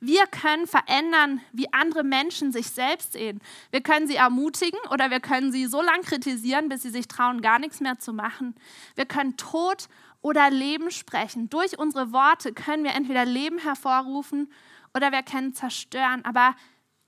Wir 0.00 0.26
können 0.26 0.66
verändern, 0.66 1.40
wie 1.52 1.72
andere 1.72 2.04
Menschen 2.04 2.52
sich 2.52 2.68
selbst 2.70 3.14
sehen. 3.14 3.40
Wir 3.70 3.80
können 3.80 4.06
sie 4.06 4.14
ermutigen 4.14 4.78
oder 4.90 5.10
wir 5.10 5.20
können 5.20 5.50
sie 5.50 5.66
so 5.66 5.82
lange 5.82 6.02
kritisieren, 6.02 6.68
bis 6.68 6.82
sie 6.82 6.90
sich 6.90 7.08
trauen, 7.08 7.40
gar 7.40 7.58
nichts 7.58 7.80
mehr 7.80 7.98
zu 7.98 8.12
machen. 8.12 8.54
Wir 8.94 9.06
können 9.06 9.36
Tod 9.36 9.88
oder 10.22 10.50
Leben 10.50 10.90
sprechen. 10.90 11.50
Durch 11.50 11.78
unsere 11.78 12.12
Worte 12.12 12.52
können 12.52 12.84
wir 12.84 12.94
entweder 12.94 13.24
Leben 13.24 13.58
hervorrufen 13.58 14.52
oder 14.94 15.10
wir 15.10 15.22
können 15.22 15.52
zerstören. 15.52 16.24
Aber 16.24 16.54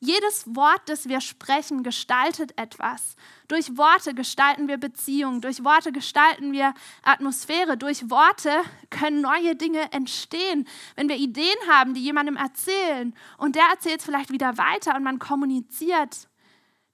jedes 0.00 0.56
Wort, 0.56 0.80
das 0.86 1.08
wir 1.08 1.20
sprechen, 1.20 1.82
gestaltet 1.82 2.58
etwas. 2.58 3.16
Durch 3.48 3.76
Worte 3.76 4.14
gestalten 4.14 4.66
wir 4.66 4.78
Beziehungen, 4.78 5.42
durch 5.42 5.62
Worte 5.62 5.92
gestalten 5.92 6.52
wir 6.52 6.72
Atmosphäre, 7.02 7.76
durch 7.76 8.08
Worte 8.08 8.50
können 8.88 9.20
neue 9.20 9.56
Dinge 9.56 9.92
entstehen. 9.92 10.66
Wenn 10.96 11.10
wir 11.10 11.16
Ideen 11.16 11.56
haben, 11.68 11.92
die 11.92 12.02
jemandem 12.02 12.36
erzählen 12.36 13.14
und 13.36 13.56
der 13.56 13.64
erzählt 13.70 14.00
es 14.00 14.06
vielleicht 14.06 14.32
wieder 14.32 14.56
weiter 14.56 14.96
und 14.96 15.02
man 15.02 15.18
kommuniziert. 15.18 16.28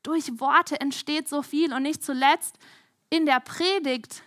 durch 0.02 0.38
Worte 0.38 0.80
entsteht 0.80 1.28
so 1.28 1.42
viel 1.42 1.72
und 1.72 1.82
nicht 1.82 2.04
zuletzt 2.04 2.58
in 3.10 3.26
der 3.26 3.40
Predigt 3.40 4.22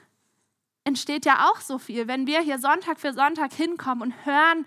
entsteht 0.83 1.25
ja 1.25 1.49
auch 1.49 1.61
so 1.61 1.77
viel. 1.77 2.07
Wenn 2.07 2.27
wir 2.27 2.41
hier 2.41 2.59
Sonntag 2.59 2.99
für 2.99 3.13
Sonntag 3.13 3.53
hinkommen 3.53 4.01
und 4.01 4.25
hören, 4.25 4.65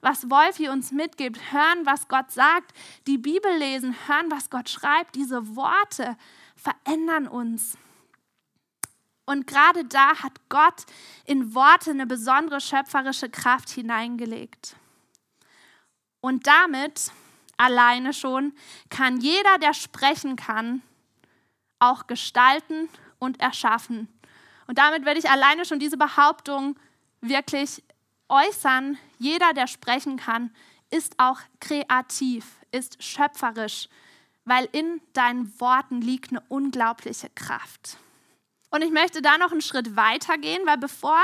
was 0.00 0.30
Wolfi 0.30 0.68
uns 0.68 0.92
mitgibt, 0.92 1.52
hören, 1.52 1.84
was 1.84 2.08
Gott 2.08 2.30
sagt, 2.30 2.72
die 3.06 3.18
Bibel 3.18 3.54
lesen, 3.58 3.94
hören, 4.06 4.30
was 4.30 4.50
Gott 4.50 4.68
schreibt, 4.68 5.14
diese 5.14 5.56
Worte 5.56 6.16
verändern 6.56 7.28
uns. 7.28 7.76
Und 9.26 9.46
gerade 9.46 9.84
da 9.84 10.22
hat 10.22 10.40
Gott 10.48 10.86
in 11.24 11.54
Worte 11.54 11.90
eine 11.90 12.06
besondere 12.06 12.60
schöpferische 12.60 13.30
Kraft 13.30 13.70
hineingelegt. 13.70 14.74
Und 16.20 16.46
damit 16.46 17.12
alleine 17.56 18.12
schon 18.12 18.52
kann 18.88 19.20
jeder, 19.20 19.58
der 19.58 19.74
sprechen 19.74 20.36
kann, 20.36 20.82
auch 21.78 22.06
gestalten 22.06 22.88
und 23.18 23.40
erschaffen. 23.40 24.08
Und 24.66 24.78
damit 24.78 25.04
werde 25.04 25.20
ich 25.20 25.30
alleine 25.30 25.64
schon 25.64 25.78
diese 25.78 25.96
Behauptung 25.96 26.78
wirklich 27.20 27.82
äußern. 28.28 28.98
Jeder, 29.20 29.52
der 29.52 29.66
sprechen 29.66 30.16
kann, 30.16 30.50
ist 30.90 31.14
auch 31.18 31.40
kreativ, 31.60 32.46
ist 32.72 33.02
schöpferisch, 33.02 33.88
weil 34.46 34.66
in 34.72 35.02
deinen 35.12 35.60
Worten 35.60 36.00
liegt 36.00 36.30
eine 36.30 36.40
unglaubliche 36.48 37.28
Kraft. 37.34 37.98
Und 38.70 38.82
ich 38.82 38.90
möchte 38.90 39.20
da 39.20 39.36
noch 39.36 39.52
einen 39.52 39.60
Schritt 39.60 39.94
weiter 39.94 40.38
gehen, 40.38 40.62
weil 40.64 40.78
bevor 40.78 41.18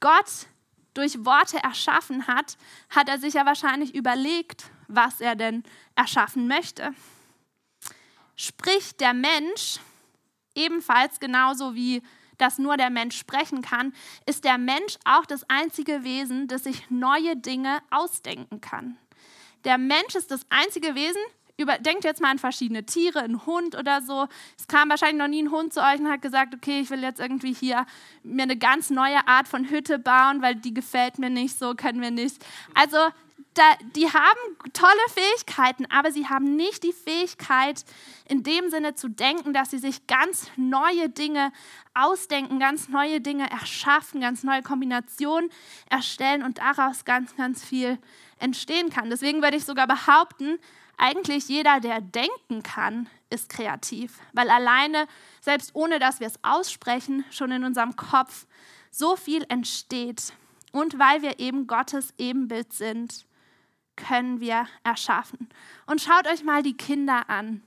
Gott 0.00 0.46
durch 0.94 1.22
Worte 1.26 1.58
erschaffen 1.62 2.26
hat, 2.26 2.56
hat 2.88 3.10
er 3.10 3.18
sich 3.18 3.34
ja 3.34 3.44
wahrscheinlich 3.44 3.94
überlegt, 3.94 4.64
was 4.88 5.20
er 5.20 5.36
denn 5.36 5.64
erschaffen 5.96 6.48
möchte. 6.48 6.94
Spricht 8.36 9.02
der 9.02 9.12
Mensch 9.12 9.80
ebenfalls 10.54 11.20
genauso 11.20 11.74
wie 11.74 12.02
dass 12.38 12.58
nur 12.58 12.76
der 12.76 12.90
Mensch 12.90 13.16
sprechen 13.16 13.62
kann, 13.62 13.92
ist 14.26 14.44
der 14.44 14.58
Mensch 14.58 14.96
auch 15.04 15.26
das 15.26 15.48
einzige 15.48 16.04
Wesen, 16.04 16.48
das 16.48 16.64
sich 16.64 16.90
neue 16.90 17.36
Dinge 17.36 17.78
ausdenken 17.90 18.60
kann. 18.60 18.96
Der 19.64 19.78
Mensch 19.78 20.14
ist 20.14 20.30
das 20.30 20.46
einzige 20.50 20.94
Wesen, 20.94 21.22
über, 21.56 21.78
denkt 21.78 22.04
jetzt 22.04 22.20
mal 22.20 22.30
an 22.30 22.38
verschiedene 22.38 22.84
Tiere, 22.84 23.20
einen 23.20 23.46
Hund 23.46 23.76
oder 23.76 24.02
so. 24.02 24.26
Es 24.58 24.66
kam 24.66 24.90
wahrscheinlich 24.90 25.18
noch 25.18 25.28
nie 25.28 25.42
ein 25.42 25.50
Hund 25.50 25.72
zu 25.72 25.80
euch 25.80 26.00
und 26.00 26.10
hat 26.10 26.20
gesagt, 26.20 26.54
okay, 26.54 26.80
ich 26.80 26.90
will 26.90 27.02
jetzt 27.02 27.20
irgendwie 27.20 27.52
hier 27.52 27.86
mir 28.24 28.42
eine 28.42 28.56
ganz 28.56 28.90
neue 28.90 29.26
Art 29.28 29.46
von 29.46 29.70
Hütte 29.70 29.98
bauen, 29.98 30.42
weil 30.42 30.56
die 30.56 30.74
gefällt 30.74 31.18
mir 31.18 31.30
nicht, 31.30 31.56
so 31.56 31.74
können 31.74 32.00
wir 32.00 32.10
nicht. 32.10 32.44
Also 32.74 32.96
da, 33.54 33.62
die 33.94 34.08
haben 34.08 34.72
tolle 34.72 34.92
Fähigkeiten, 35.12 35.86
aber 35.90 36.12
sie 36.12 36.28
haben 36.28 36.56
nicht 36.56 36.82
die 36.82 36.92
Fähigkeit, 36.92 37.84
in 38.28 38.42
dem 38.42 38.70
Sinne 38.70 38.94
zu 38.94 39.08
denken, 39.08 39.52
dass 39.52 39.70
sie 39.70 39.78
sich 39.78 40.06
ganz 40.06 40.50
neue 40.56 41.08
Dinge 41.08 41.52
ausdenken, 41.94 42.58
ganz 42.58 42.88
neue 42.88 43.20
Dinge 43.20 43.50
erschaffen, 43.50 44.20
ganz 44.20 44.42
neue 44.42 44.62
Kombinationen 44.62 45.50
erstellen 45.88 46.42
und 46.42 46.58
daraus 46.58 47.04
ganz, 47.04 47.36
ganz 47.36 47.64
viel 47.64 47.98
entstehen 48.38 48.90
kann. 48.90 49.10
Deswegen 49.10 49.42
würde 49.42 49.56
ich 49.56 49.64
sogar 49.64 49.86
behaupten, 49.86 50.58
eigentlich 50.96 51.48
jeder, 51.48 51.80
der 51.80 52.00
denken 52.00 52.62
kann, 52.62 53.08
ist 53.30 53.48
kreativ, 53.48 54.20
weil 54.32 54.48
alleine, 54.48 55.06
selbst 55.40 55.74
ohne 55.74 55.98
dass 55.98 56.20
wir 56.20 56.26
es 56.26 56.38
aussprechen, 56.42 57.24
schon 57.30 57.50
in 57.50 57.64
unserem 57.64 57.96
Kopf 57.96 58.46
so 58.90 59.16
viel 59.16 59.44
entsteht. 59.48 60.32
Und 60.72 60.98
weil 60.98 61.22
wir 61.22 61.38
eben 61.40 61.66
Gottes 61.66 62.14
Ebenbild 62.18 62.72
sind, 62.72 63.26
können 63.96 64.40
wir 64.40 64.66
erschaffen. 64.82 65.48
Und 65.86 66.00
schaut 66.00 66.26
euch 66.26 66.42
mal 66.44 66.62
die 66.62 66.76
Kinder 66.76 67.28
an. 67.28 67.62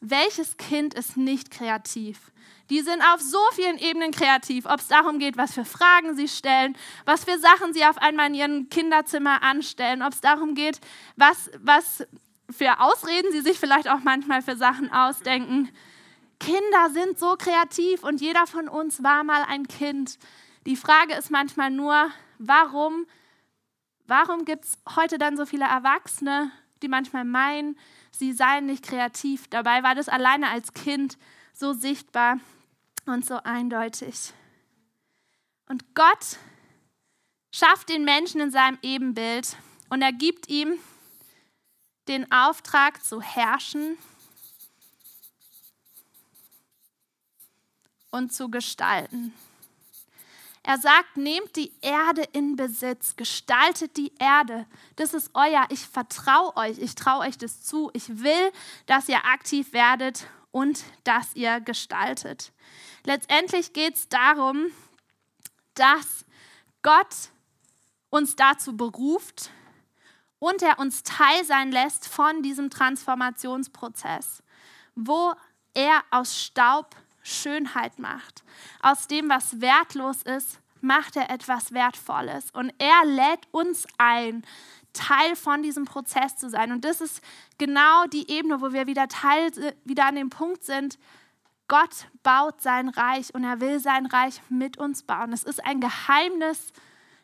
Welches 0.00 0.56
Kind 0.56 0.94
ist 0.94 1.16
nicht 1.16 1.50
kreativ? 1.50 2.32
Die 2.70 2.80
sind 2.80 3.02
auf 3.02 3.20
so 3.20 3.40
vielen 3.52 3.78
Ebenen 3.78 4.12
kreativ, 4.12 4.64
ob 4.64 4.80
es 4.80 4.88
darum 4.88 5.18
geht, 5.18 5.36
was 5.36 5.52
für 5.52 5.64
Fragen 5.64 6.14
sie 6.14 6.28
stellen, 6.28 6.76
was 7.04 7.24
für 7.24 7.38
Sachen 7.38 7.74
sie 7.74 7.84
auf 7.84 7.98
einmal 7.98 8.28
in 8.28 8.34
ihrem 8.34 8.68
Kinderzimmer 8.70 9.42
anstellen, 9.42 10.02
ob 10.02 10.12
es 10.12 10.20
darum 10.20 10.54
geht, 10.54 10.80
was, 11.16 11.50
was 11.58 12.06
für 12.48 12.80
Ausreden 12.80 13.32
sie 13.32 13.40
sich 13.40 13.58
vielleicht 13.58 13.88
auch 13.88 14.00
manchmal 14.04 14.40
für 14.40 14.56
Sachen 14.56 14.90
ausdenken. 14.90 15.68
Kinder 16.38 16.90
sind 16.92 17.18
so 17.18 17.36
kreativ 17.36 18.02
und 18.02 18.20
jeder 18.20 18.46
von 18.46 18.68
uns 18.68 19.02
war 19.02 19.24
mal 19.24 19.42
ein 19.46 19.68
Kind. 19.68 20.18
Die 20.64 20.76
Frage 20.76 21.14
ist 21.14 21.30
manchmal 21.30 21.70
nur, 21.70 22.10
warum, 22.38 23.06
warum 24.10 24.44
gibt 24.44 24.64
es 24.64 24.76
heute 24.96 25.18
dann 25.18 25.36
so 25.36 25.46
viele 25.46 25.64
Erwachsene, 25.64 26.50
die 26.82 26.88
manchmal 26.88 27.24
meinen, 27.24 27.78
sie 28.10 28.32
seien 28.32 28.66
nicht 28.66 28.84
kreativ. 28.84 29.46
Dabei 29.48 29.84
war 29.84 29.94
das 29.94 30.08
alleine 30.08 30.48
als 30.48 30.74
Kind 30.74 31.16
so 31.54 31.72
sichtbar 31.72 32.40
und 33.06 33.24
so 33.24 33.36
eindeutig. 33.36 34.32
Und 35.68 35.94
Gott 35.94 36.38
schafft 37.52 37.88
den 37.88 38.04
Menschen 38.04 38.40
in 38.40 38.50
seinem 38.50 38.78
Ebenbild 38.82 39.56
und 39.90 40.02
er 40.02 40.12
gibt 40.12 40.48
ihm 40.48 40.74
den 42.08 42.30
Auftrag 42.32 43.04
zu 43.04 43.22
herrschen 43.22 43.96
und 48.10 48.32
zu 48.32 48.50
gestalten. 48.50 49.32
Er 50.70 50.78
sagt, 50.78 51.16
nehmt 51.16 51.56
die 51.56 51.72
Erde 51.80 52.22
in 52.32 52.54
Besitz, 52.54 53.16
gestaltet 53.16 53.96
die 53.96 54.12
Erde. 54.20 54.66
Das 54.94 55.14
ist 55.14 55.32
euer. 55.34 55.66
Ich 55.70 55.80
vertraue 55.80 56.56
euch, 56.56 56.78
ich 56.78 56.94
traue 56.94 57.26
euch 57.26 57.36
das 57.36 57.64
zu. 57.64 57.90
Ich 57.92 58.22
will, 58.22 58.52
dass 58.86 59.08
ihr 59.08 59.24
aktiv 59.24 59.72
werdet 59.72 60.28
und 60.52 60.84
dass 61.02 61.34
ihr 61.34 61.58
gestaltet. 61.60 62.52
Letztendlich 63.02 63.72
geht 63.72 63.96
es 63.96 64.08
darum, 64.08 64.66
dass 65.74 66.24
Gott 66.82 67.16
uns 68.10 68.36
dazu 68.36 68.76
beruft, 68.76 69.50
und 70.38 70.62
er 70.62 70.78
uns 70.78 71.02
teil 71.02 71.44
sein 71.44 71.72
lässt 71.72 72.06
von 72.06 72.44
diesem 72.44 72.70
Transformationsprozess, 72.70 74.44
wo 74.94 75.34
er 75.74 76.04
aus 76.12 76.40
Staub 76.40 76.94
Schönheit 77.22 77.98
macht. 77.98 78.42
Aus 78.82 79.06
dem, 79.06 79.28
was 79.28 79.60
wertlos 79.60 80.22
ist, 80.22 80.58
macht 80.80 81.16
er 81.16 81.30
etwas 81.30 81.72
Wertvolles. 81.72 82.50
Und 82.52 82.72
er 82.78 83.04
lädt 83.04 83.46
uns 83.52 83.86
ein, 83.98 84.44
Teil 84.92 85.36
von 85.36 85.62
diesem 85.62 85.84
Prozess 85.84 86.36
zu 86.36 86.48
sein. 86.50 86.72
Und 86.72 86.84
das 86.84 87.00
ist 87.00 87.22
genau 87.58 88.06
die 88.06 88.30
Ebene, 88.30 88.60
wo 88.60 88.72
wir 88.72 88.86
wieder 88.86 89.08
Teil, 89.08 89.52
wieder 89.84 90.06
an 90.06 90.16
dem 90.16 90.30
Punkt 90.30 90.64
sind, 90.64 90.98
Gott 91.68 92.08
baut 92.24 92.60
sein 92.60 92.88
Reich 92.88 93.32
und 93.32 93.44
er 93.44 93.60
will 93.60 93.78
sein 93.78 94.06
Reich 94.06 94.40
mit 94.48 94.76
uns 94.76 95.04
bauen. 95.04 95.32
Es 95.32 95.44
ist 95.44 95.64
ein 95.64 95.80
Geheimnis 95.80 96.72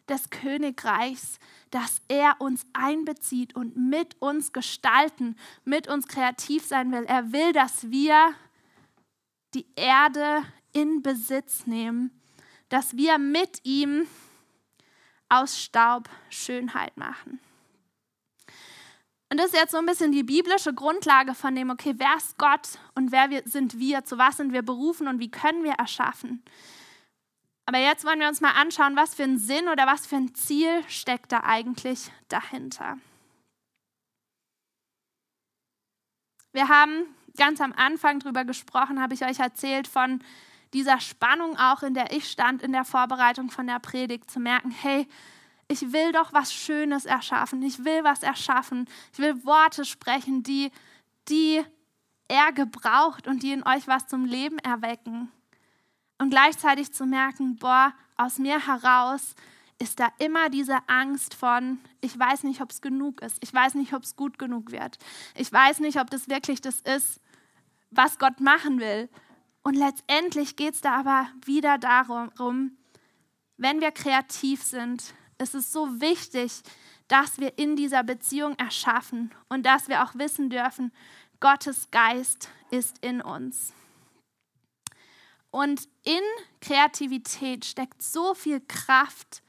des 0.08 0.30
Königreichs, 0.30 1.40
dass 1.72 2.00
er 2.06 2.36
uns 2.38 2.64
einbezieht 2.72 3.56
und 3.56 3.76
mit 3.76 4.14
uns 4.22 4.52
gestalten, 4.52 5.36
mit 5.64 5.88
uns 5.88 6.06
kreativ 6.06 6.64
sein 6.64 6.92
will. 6.92 7.04
Er 7.06 7.32
will, 7.32 7.52
dass 7.52 7.90
wir 7.90 8.34
die 9.54 9.66
Erde 9.76 10.42
in 10.72 11.02
Besitz 11.02 11.66
nehmen, 11.66 12.10
dass 12.68 12.96
wir 12.96 13.18
mit 13.18 13.64
ihm 13.64 14.06
aus 15.28 15.60
Staub 15.60 16.08
Schönheit 16.30 16.96
machen. 16.96 17.40
Und 19.28 19.38
das 19.38 19.46
ist 19.46 19.56
jetzt 19.56 19.72
so 19.72 19.78
ein 19.78 19.86
bisschen 19.86 20.12
die 20.12 20.22
biblische 20.22 20.72
Grundlage 20.72 21.34
von 21.34 21.54
dem, 21.54 21.70
okay, 21.70 21.94
wer 21.96 22.16
ist 22.16 22.38
Gott 22.38 22.78
und 22.94 23.10
wer 23.10 23.42
sind 23.44 23.78
wir, 23.78 24.04
zu 24.04 24.18
was 24.18 24.36
sind 24.36 24.52
wir 24.52 24.62
berufen 24.62 25.08
und 25.08 25.18
wie 25.18 25.30
können 25.30 25.64
wir 25.64 25.72
erschaffen. 25.72 26.44
Aber 27.66 27.78
jetzt 27.78 28.04
wollen 28.04 28.20
wir 28.20 28.28
uns 28.28 28.40
mal 28.40 28.52
anschauen, 28.52 28.94
was 28.94 29.16
für 29.16 29.24
ein 29.24 29.38
Sinn 29.38 29.68
oder 29.68 29.86
was 29.86 30.06
für 30.06 30.16
ein 30.16 30.34
Ziel 30.36 30.84
steckt 30.86 31.32
da 31.32 31.40
eigentlich 31.42 32.12
dahinter. 32.28 32.98
Wir 36.52 36.68
haben 36.68 37.06
ganz 37.36 37.60
am 37.60 37.72
Anfang 37.72 38.20
darüber 38.20 38.44
gesprochen, 38.44 39.00
habe 39.00 39.14
ich 39.14 39.24
euch 39.24 39.38
erzählt 39.38 39.88
von 39.88 40.20
dieser 40.72 41.00
Spannung 41.00 41.56
auch, 41.56 41.82
in 41.82 41.94
der 41.94 42.12
ich 42.12 42.30
stand 42.30 42.62
in 42.62 42.72
der 42.72 42.84
Vorbereitung 42.84 43.50
von 43.50 43.66
der 43.66 43.78
Predigt, 43.78 44.30
zu 44.30 44.40
merken, 44.40 44.70
hey, 44.70 45.06
ich 45.68 45.92
will 45.92 46.12
doch 46.12 46.32
was 46.32 46.52
Schönes 46.52 47.06
erschaffen, 47.06 47.62
ich 47.62 47.84
will 47.84 48.04
was 48.04 48.22
erschaffen, 48.22 48.88
ich 49.12 49.18
will 49.18 49.44
Worte 49.44 49.84
sprechen, 49.84 50.42
die, 50.42 50.70
die 51.28 51.64
er 52.28 52.52
gebraucht 52.52 53.26
und 53.26 53.42
die 53.42 53.52
in 53.52 53.66
euch 53.66 53.86
was 53.86 54.06
zum 54.06 54.24
Leben 54.24 54.58
erwecken. 54.58 55.30
Und 56.18 56.30
gleichzeitig 56.30 56.92
zu 56.92 57.04
merken, 57.04 57.56
boah, 57.56 57.92
aus 58.16 58.38
mir 58.38 58.66
heraus 58.66 59.34
ist 59.78 60.00
da 60.00 60.08
immer 60.18 60.48
diese 60.48 60.78
Angst 60.86 61.34
von, 61.34 61.78
ich 62.00 62.18
weiß 62.18 62.44
nicht, 62.44 62.62
ob 62.62 62.70
es 62.70 62.80
genug 62.80 63.20
ist, 63.20 63.36
ich 63.42 63.52
weiß 63.52 63.74
nicht, 63.74 63.92
ob 63.92 64.04
es 64.04 64.16
gut 64.16 64.38
genug 64.38 64.72
wird, 64.72 64.98
ich 65.34 65.52
weiß 65.52 65.80
nicht, 65.80 66.00
ob 66.00 66.10
das 66.10 66.28
wirklich 66.28 66.60
das 66.60 66.80
ist, 66.80 67.20
was 67.90 68.18
Gott 68.18 68.40
machen 68.40 68.80
will. 68.80 69.08
Und 69.62 69.74
letztendlich 69.74 70.56
geht 70.56 70.74
es 70.74 70.80
da 70.80 71.00
aber 71.00 71.28
wieder 71.44 71.78
darum, 71.78 72.76
wenn 73.56 73.80
wir 73.80 73.90
kreativ 73.90 74.62
sind, 74.62 75.14
ist 75.38 75.54
es 75.54 75.72
so 75.72 76.00
wichtig, 76.00 76.62
dass 77.08 77.38
wir 77.38 77.58
in 77.58 77.76
dieser 77.76 78.02
Beziehung 78.02 78.54
erschaffen 78.58 79.32
und 79.48 79.64
dass 79.64 79.88
wir 79.88 80.04
auch 80.04 80.14
wissen 80.14 80.50
dürfen, 80.50 80.92
Gottes 81.40 81.90
Geist 81.90 82.48
ist 82.70 82.98
in 83.04 83.20
uns. 83.20 83.72
Und 85.50 85.88
in 86.04 86.20
Kreativität 86.60 87.64
steckt 87.64 88.02
so 88.02 88.34
viel 88.34 88.60
Kraft, 88.60 89.42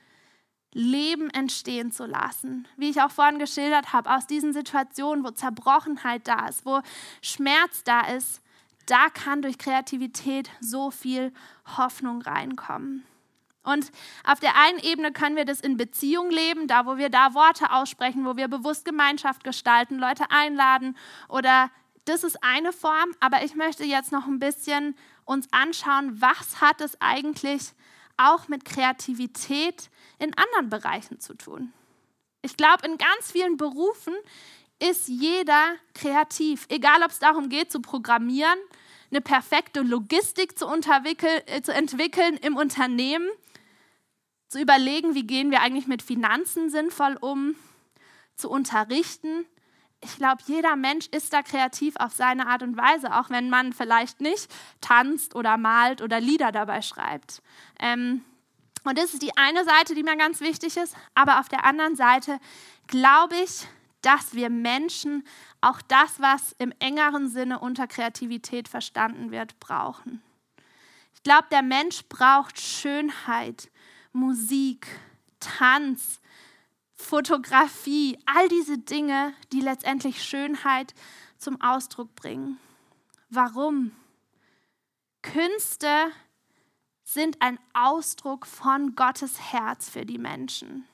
Leben 0.78 1.32
entstehen 1.32 1.92
zu 1.92 2.06
lassen. 2.06 2.68
Wie 2.78 2.90
ich 2.90 3.02
auch 3.02 3.10
vorhin 3.10 3.40
geschildert 3.40 3.94
habe, 3.94 4.12
aus 4.12 4.28
diesen 4.28 4.54
Situationen, 4.54 5.26
wo 5.26 5.32
Zerbrochenheit 5.32 6.28
da 6.28 6.48
ist, 6.48 6.68
wo 6.68 6.82
Schmerz 7.24 7.84
da 7.84 8.02
ist, 8.02 8.42
da 8.86 9.10
kann 9.10 9.42
durch 9.42 9.58
Kreativität 9.58 10.52
so 10.62 10.92
viel 10.92 11.34
Hoffnung 11.78 12.22
reinkommen. 12.22 13.04
Und 13.64 13.92
auf 14.24 14.40
der 14.40 14.56
einen 14.56 14.78
Ebene 14.78 15.12
können 15.12 15.36
wir 15.36 15.46
das 15.46 15.62
in 15.62 15.78
Beziehung 15.78 16.30
leben, 16.30 16.68
da 16.68 16.86
wo 16.86 16.98
wir 16.98 17.10
da 17.10 17.34
Worte 17.34 17.72
aussprechen, 17.72 18.26
wo 18.26 18.38
wir 18.38 18.48
bewusst 18.48 18.86
Gemeinschaft 18.86 19.44
gestalten, 19.44 19.98
Leute 19.98 20.30
einladen 20.30 20.96
oder 21.28 21.72
das 22.06 22.24
ist 22.24 22.42
eine 22.44 22.72
Form, 22.72 23.14
aber 23.20 23.44
ich 23.44 23.56
möchte 23.56 23.84
jetzt 23.84 24.12
noch 24.12 24.28
ein 24.28 24.40
bisschen 24.40 24.96
uns 25.26 25.52
anschauen, 25.52 26.22
was 26.22 26.62
hat 26.62 26.80
es 26.82 27.02
eigentlich 27.02 27.74
auch 28.18 28.48
mit 28.48 28.66
Kreativität 28.66 29.90
in 30.20 30.34
anderen 30.36 30.70
Bereichen 30.70 31.20
zu 31.20 31.36
tun. 31.36 31.72
Ich 32.42 32.58
glaube, 32.58 32.86
in 32.86 32.98
ganz 32.98 33.32
vielen 33.32 33.58
Berufen 33.58 34.14
ist 34.80 35.08
jeder 35.08 35.76
kreativ, 35.94 36.66
egal 36.70 37.04
ob 37.04 37.12
es 37.12 37.20
darum 37.20 37.50
geht 37.50 37.72
zu 37.72 37.82
programmieren, 37.82 38.60
eine 39.10 39.22
perfekte 39.22 39.82
Logistik 39.82 40.58
zu, 40.58 40.68
äh, 40.68 41.62
zu 41.62 41.74
entwickeln 41.74 42.38
im 42.38 42.58
Unternehmen, 42.58 43.30
zu 44.50 44.62
überlegen, 44.62 45.16
wie 45.16 45.26
gehen 45.26 45.52
wir 45.52 45.62
eigentlich 45.62 45.88
mit 45.88 46.02
Finanzen 46.02 46.70
sinnvoll 46.70 47.18
um, 47.20 47.56
zu 48.36 48.50
unterrichten. 48.50 49.46
Ich 50.02 50.18
glaube, 50.18 50.44
jeder 50.46 50.76
Mensch 50.76 51.08
ist 51.08 51.34
da 51.34 51.42
kreativ 51.42 51.96
auf 51.98 52.14
seine 52.14 52.48
Art 52.48 52.62
und 52.62 52.78
Weise, 52.78 53.16
auch 53.16 53.30
wenn 53.30 53.50
man 53.50 53.74
vielleicht 53.74 54.22
nicht 54.22 54.48
tanzt 54.80 55.36
oder 55.36 55.58
malt 55.58 56.02
oder 56.02 56.20
Lieder 56.20 56.52
dabei 56.52 56.82
schreibt. 56.82 57.42
Ähm, 57.80 58.24
und 58.84 58.98
das 58.98 59.14
ist 59.14 59.22
die 59.22 59.36
eine 59.36 59.66
Seite, 59.66 59.96
die 59.96 60.04
mir 60.04 60.16
ganz 60.16 60.40
wichtig 60.40 60.78
ist. 60.78 60.96
Aber 61.16 61.40
auf 61.40 61.50
der 61.50 61.66
anderen 61.66 61.96
Seite 61.96 62.40
glaube 62.88 63.36
ich, 63.36 63.68
dass 64.02 64.34
wir 64.34 64.50
Menschen 64.50 65.28
auch 65.60 65.82
das, 65.82 66.22
was 66.22 66.56
im 66.60 66.72
engeren 66.80 67.28
Sinne 67.28 67.60
unter 67.60 67.88
Kreativität 67.88 68.68
verstanden 68.68 69.32
wird, 69.32 69.60
brauchen. 69.60 70.22
Ich 71.16 71.24
glaube, 71.24 71.48
der 71.52 71.64
Mensch 71.64 72.06
braucht 72.08 72.62
Schönheit, 72.62 73.70
Musik, 74.14 74.88
Tanz, 75.40 76.22
Fotografie, 76.98 78.18
all 78.26 78.50
diese 78.50 78.80
Dinge, 78.80 79.34
die 79.54 79.62
letztendlich 79.62 80.24
Schönheit 80.24 80.94
zum 81.38 81.62
Ausdruck 81.62 82.16
bringen. 82.16 82.60
Warum? 83.30 83.92
Künste 85.22 86.12
sind 87.04 87.42
ein 87.42 87.60
Ausdruck 87.74 88.46
von 88.46 88.96
Gottes 88.96 89.40
Herz 89.54 89.90
für 89.90 90.06
die 90.06 90.18
Menschen. 90.18 90.86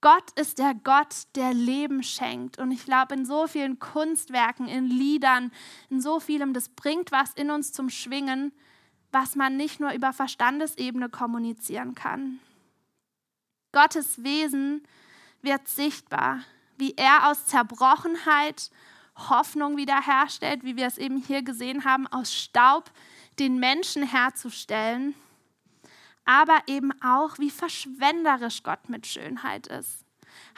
Gott 0.00 0.30
ist 0.38 0.58
der 0.58 0.74
Gott, 0.74 1.24
der 1.34 1.52
Leben 1.54 2.04
schenkt. 2.04 2.58
Und 2.58 2.70
ich 2.70 2.84
glaube, 2.84 3.14
in 3.14 3.26
so 3.26 3.48
vielen 3.48 3.80
Kunstwerken, 3.80 4.68
in 4.68 4.86
Liedern, 4.86 5.50
in 5.90 6.00
so 6.00 6.20
vielem, 6.20 6.52
das 6.52 6.68
bringt 6.68 7.10
was 7.10 7.32
in 7.34 7.50
uns 7.50 7.72
zum 7.72 7.90
Schwingen, 7.90 8.52
was 9.10 9.34
man 9.34 9.56
nicht 9.56 9.80
nur 9.80 9.92
über 9.92 10.12
Verstandesebene 10.12 11.08
kommunizieren 11.08 11.94
kann. 11.96 12.38
Gottes 13.72 14.22
Wesen 14.22 14.86
wird 15.42 15.68
sichtbar, 15.68 16.40
wie 16.76 16.94
er 16.96 17.28
aus 17.28 17.46
Zerbrochenheit 17.46 18.70
Hoffnung 19.16 19.76
wiederherstellt, 19.76 20.64
wie 20.64 20.76
wir 20.76 20.86
es 20.86 20.98
eben 20.98 21.16
hier 21.16 21.42
gesehen 21.42 21.84
haben, 21.84 22.06
aus 22.06 22.32
Staub 22.32 22.90
den 23.38 23.58
Menschen 23.58 24.02
herzustellen, 24.04 25.14
aber 26.24 26.60
eben 26.66 26.92
auch, 27.02 27.38
wie 27.38 27.50
verschwenderisch 27.50 28.62
Gott 28.62 28.88
mit 28.88 29.06
Schönheit 29.06 29.66
ist. 29.66 30.04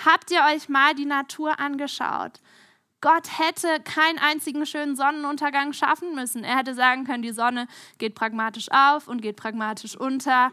Habt 0.04 0.30
ihr 0.30 0.42
euch 0.52 0.68
mal 0.68 0.94
die 0.94 1.06
Natur 1.06 1.58
angeschaut? 1.58 2.40
Gott 3.00 3.38
hätte 3.38 3.80
keinen 3.82 4.18
einzigen 4.18 4.66
schönen 4.66 4.94
Sonnenuntergang 4.94 5.72
schaffen 5.72 6.14
müssen. 6.14 6.44
Er 6.44 6.58
hätte 6.58 6.74
sagen 6.74 7.04
können, 7.04 7.22
die 7.22 7.32
Sonne 7.32 7.66
geht 7.96 8.14
pragmatisch 8.14 8.70
auf 8.70 9.08
und 9.08 9.22
geht 9.22 9.36
pragmatisch 9.36 9.96
unter. 9.96 10.52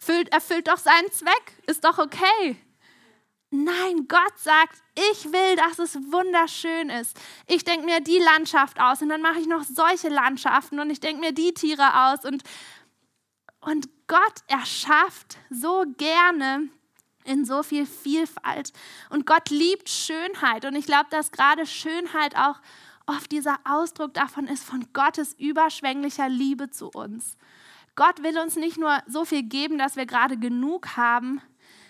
Füllt, 0.00 0.32
erfüllt 0.32 0.68
doch 0.68 0.78
seinen 0.78 1.12
Zweck, 1.12 1.52
ist 1.66 1.84
doch 1.84 1.98
okay. 1.98 2.56
Nein, 3.50 4.06
Gott 4.08 4.38
sagt, 4.38 4.82
ich 4.94 5.30
will, 5.30 5.56
dass 5.56 5.78
es 5.78 5.96
wunderschön 6.10 6.88
ist. 6.88 7.18
Ich 7.46 7.64
denke 7.64 7.84
mir 7.84 8.00
die 8.00 8.18
Landschaft 8.18 8.80
aus 8.80 9.02
und 9.02 9.10
dann 9.10 9.20
mache 9.20 9.40
ich 9.40 9.46
noch 9.46 9.64
solche 9.64 10.08
Landschaften 10.08 10.80
und 10.80 10.88
ich 10.88 11.00
denke 11.00 11.20
mir 11.20 11.32
die 11.32 11.52
Tiere 11.52 12.06
aus 12.06 12.24
und, 12.24 12.42
und 13.60 13.88
Gott 14.06 14.34
erschafft 14.46 15.36
so 15.50 15.84
gerne 15.98 16.70
in 17.24 17.44
so 17.44 17.62
viel 17.62 17.84
Vielfalt. 17.84 18.72
Und 19.10 19.26
Gott 19.26 19.50
liebt 19.50 19.90
Schönheit. 19.90 20.64
Und 20.64 20.76
ich 20.76 20.86
glaube, 20.86 21.10
dass 21.10 21.30
gerade 21.30 21.66
Schönheit 21.66 22.36
auch 22.36 22.60
oft 23.06 23.30
dieser 23.30 23.58
Ausdruck 23.64 24.14
davon 24.14 24.46
ist, 24.46 24.64
von 24.64 24.86
Gottes 24.94 25.34
überschwänglicher 25.34 26.30
Liebe 26.30 26.70
zu 26.70 26.88
uns. 26.88 27.36
Gott 27.94 28.22
will 28.22 28.38
uns 28.38 28.56
nicht 28.56 28.78
nur 28.78 29.02
so 29.06 29.24
viel 29.24 29.42
geben, 29.42 29.78
dass 29.78 29.96
wir 29.96 30.06
gerade 30.06 30.38
genug 30.38 30.96
haben, 30.96 31.40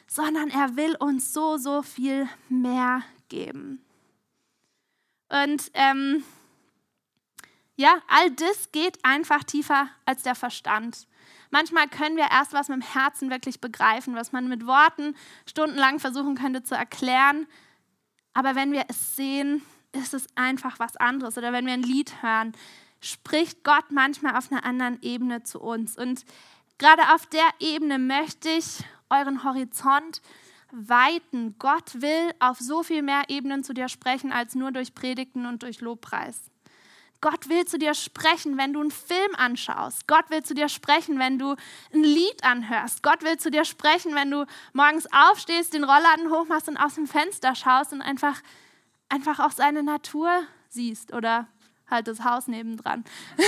sondern 0.06 0.50
er 0.50 0.76
will 0.76 0.96
uns 0.96 1.32
so, 1.32 1.56
so 1.56 1.82
viel 1.82 2.28
mehr 2.48 3.02
geben. 3.28 3.84
Und 5.28 5.70
ähm, 5.74 6.24
ja, 7.76 8.02
all 8.08 8.30
das 8.32 8.72
geht 8.72 8.98
einfach 9.04 9.44
tiefer 9.44 9.88
als 10.04 10.22
der 10.22 10.34
Verstand. 10.34 11.06
Manchmal 11.50 11.88
können 11.88 12.16
wir 12.16 12.28
erst 12.30 12.52
was 12.52 12.68
mit 12.68 12.82
dem 12.82 12.92
Herzen 12.92 13.30
wirklich 13.30 13.60
begreifen, 13.60 14.14
was 14.14 14.32
man 14.32 14.48
mit 14.48 14.66
Worten 14.66 15.16
stundenlang 15.46 15.98
versuchen 15.98 16.34
könnte 16.34 16.62
zu 16.62 16.74
erklären. 16.74 17.46
Aber 18.34 18.54
wenn 18.54 18.72
wir 18.72 18.84
es 18.88 19.16
sehen, 19.16 19.62
ist 19.92 20.14
es 20.14 20.26
einfach 20.36 20.78
was 20.78 20.96
anderes. 20.96 21.38
Oder 21.38 21.52
wenn 21.52 21.66
wir 21.66 21.72
ein 21.72 21.82
Lied 21.82 22.22
hören, 22.22 22.52
spricht 23.00 23.64
Gott 23.64 23.90
manchmal 23.90 24.36
auf 24.36 24.50
einer 24.50 24.64
anderen 24.64 24.98
Ebene 25.02 25.42
zu 25.42 25.60
uns. 25.60 25.96
Und 25.96 26.24
gerade 26.78 27.14
auf 27.14 27.26
der 27.26 27.48
Ebene 27.58 27.98
möchte 27.98 28.48
ich 28.48 28.84
euren 29.08 29.44
Horizont 29.44 30.20
weiten. 30.72 31.56
Gott 31.58 32.00
will 32.00 32.32
auf 32.38 32.58
so 32.58 32.82
viel 32.82 33.02
mehr 33.02 33.24
Ebenen 33.28 33.64
zu 33.64 33.72
dir 33.72 33.88
sprechen 33.88 34.32
als 34.32 34.54
nur 34.54 34.70
durch 34.70 34.94
Predigten 34.94 35.46
und 35.46 35.62
durch 35.62 35.80
Lobpreis. 35.80 36.50
Gott 37.20 37.50
will 37.50 37.66
zu 37.66 37.78
dir 37.78 37.92
sprechen, 37.92 38.56
wenn 38.56 38.72
du 38.72 38.80
einen 38.80 38.90
Film 38.90 39.34
anschaust. 39.36 40.06
Gott 40.06 40.30
will 40.30 40.42
zu 40.42 40.54
dir 40.54 40.70
sprechen, 40.70 41.18
wenn 41.18 41.38
du 41.38 41.54
ein 41.92 42.02
Lied 42.02 42.42
anhörst. 42.44 43.02
Gott 43.02 43.22
will 43.22 43.36
zu 43.36 43.50
dir 43.50 43.66
sprechen, 43.66 44.14
wenn 44.14 44.30
du 44.30 44.46
morgens 44.72 45.06
aufstehst, 45.12 45.74
den 45.74 45.84
Rollladen 45.84 46.30
hochmachst 46.30 46.68
und 46.68 46.78
aus 46.78 46.94
dem 46.94 47.06
Fenster 47.06 47.54
schaust 47.54 47.92
und 47.92 48.00
einfach, 48.00 48.40
einfach 49.10 49.38
auch 49.38 49.50
seine 49.50 49.82
Natur 49.82 50.30
siehst 50.70 51.12
oder 51.12 51.46
halt 51.90 52.08
das 52.08 52.24
Haus 52.24 52.46
nebendran. 52.46 53.04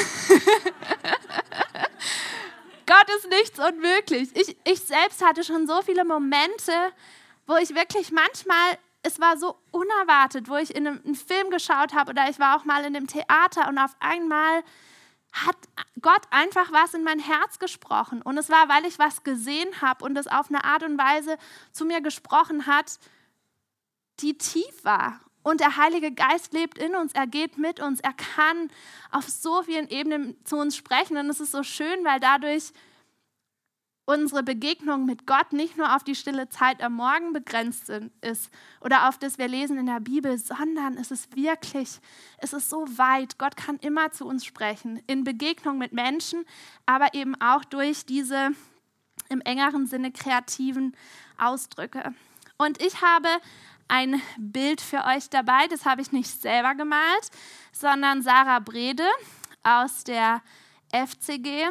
Gott 2.87 3.09
ist 3.17 3.29
nichts 3.29 3.59
unmöglich. 3.59 4.31
Ich, 4.35 4.57
ich 4.65 4.81
selbst 4.81 5.25
hatte 5.25 5.45
schon 5.45 5.67
so 5.67 5.83
viele 5.83 6.05
Momente, 6.05 6.73
wo 7.47 7.57
ich 7.57 7.75
wirklich 7.75 8.13
manchmal 8.13 8.79
es 9.03 9.21
war 9.21 9.37
so 9.37 9.57
unerwartet, 9.71 10.49
wo 10.49 10.57
ich 10.57 10.75
in 10.75 10.87
einem, 10.87 11.01
einen 11.05 11.15
Film 11.15 11.51
geschaut 11.51 11.93
habe 11.93 12.11
oder 12.11 12.29
ich 12.31 12.39
war 12.39 12.57
auch 12.57 12.65
mal 12.65 12.85
in 12.85 12.95
dem 12.95 13.09
Theater 13.09 13.69
und 13.69 13.79
auf 13.79 13.97
einmal 13.99 14.63
hat 15.33 15.57
Gott 16.01 16.23
einfach 16.31 16.71
was 16.73 16.95
in 16.95 17.05
mein 17.05 17.19
Herz 17.19 17.59
gesprochen. 17.59 18.23
Und 18.23 18.37
es 18.39 18.51
war, 18.51 18.69
weil 18.69 18.85
ich 18.85 18.99
was 18.99 19.23
gesehen 19.23 19.81
habe 19.81 20.05
und 20.05 20.17
es 20.17 20.27
auf 20.27 20.49
eine 20.49 20.63
Art 20.65 20.83
und 20.83 20.99
Weise 20.99 21.39
zu 21.73 21.85
mir 21.85 22.01
gesprochen 22.01 22.67
hat, 22.67 22.99
die 24.21 24.37
tief 24.37 24.85
war. 24.85 25.21
Und 25.43 25.61
der 25.61 25.77
Heilige 25.77 26.13
Geist 26.13 26.53
lebt 26.53 26.79
in 26.79 26.95
uns, 26.95 27.13
er 27.13 27.27
geht 27.27 27.59
mit 27.59 27.81
uns, 27.81 28.01
er 28.01 28.13
kann 28.13 28.71
auf 29.11 29.29
so 29.29 29.63
vielen 29.63 29.89
Ebenen 29.89 30.37
zu 30.45 30.57
uns 30.57 30.77
sprechen. 30.77 31.17
Und 31.17 31.29
es 31.29 31.41
ist 31.41 31.53
so 31.53 31.63
schön, 31.63 32.05
weil 32.05 32.21
dadurch 32.21 32.73
unsere 34.05 34.43
Begegnung 34.43 35.07
mit 35.07 35.27
Gott 35.27 35.53
nicht 35.53 35.77
nur 35.77 35.95
auf 35.95 36.03
die 36.03 36.15
stille 36.15 36.49
Zeit 36.49 36.83
am 36.83 36.95
Morgen 36.95 37.33
begrenzt 37.33 37.91
ist 38.21 38.51
oder 38.81 39.09
auf 39.09 39.19
das 39.19 39.39
wir 39.39 39.49
lesen 39.49 39.79
in 39.79 39.87
der 39.87 40.01
Bibel, 40.01 40.37
sondern 40.39 40.97
es 40.97 41.11
ist 41.11 41.37
wirklich, 41.37 42.01
es 42.39 42.53
ist 42.53 42.69
so 42.69 42.87
weit. 42.99 43.39
Gott 43.39 43.57
kann 43.57 43.77
immer 43.77 44.11
zu 44.11 44.27
uns 44.27 44.45
sprechen, 44.45 45.01
in 45.07 45.25
Begegnung 45.25 45.79
mit 45.79 45.93
Menschen, 45.93 46.45
aber 46.85 47.15
eben 47.15 47.41
auch 47.41 47.65
durch 47.65 48.05
diese 48.05 48.51
im 49.29 49.41
engeren 49.41 49.87
Sinne 49.87 50.11
kreativen 50.11 50.97
Ausdrücke. 51.39 52.13
Und 52.59 52.83
ich 52.83 53.03
habe 53.03 53.29
ein 53.89 54.21
Bild 54.39 54.81
für 54.81 55.05
euch 55.05 55.29
dabei, 55.31 55.67
das 55.69 55.85
habe 55.85 56.03
ich 56.03 56.13
nicht 56.13 56.41
selber 56.41 56.75
gemalt, 56.75 57.31
sondern 57.73 58.23
Sarah 58.23 58.59
Brede 58.59 59.07
aus 59.63 60.05
der 60.05 60.43
FCG. 60.93 61.69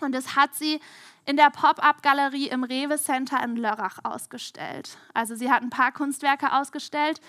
Und 0.00 0.12
das 0.12 0.36
hat 0.36 0.54
sie 0.54 0.80
in 1.24 1.36
der 1.36 1.50
Pop-up-Galerie 1.50 2.48
im 2.48 2.64
Rewe 2.64 2.98
Center 2.98 3.42
in 3.42 3.56
Lörrach 3.56 3.98
ausgestellt. 4.02 4.98
Also 5.14 5.34
sie 5.34 5.50
hat 5.50 5.62
ein 5.62 5.70
paar 5.70 5.92
Kunstwerke 5.92 6.52
ausgestellt. 6.52 7.20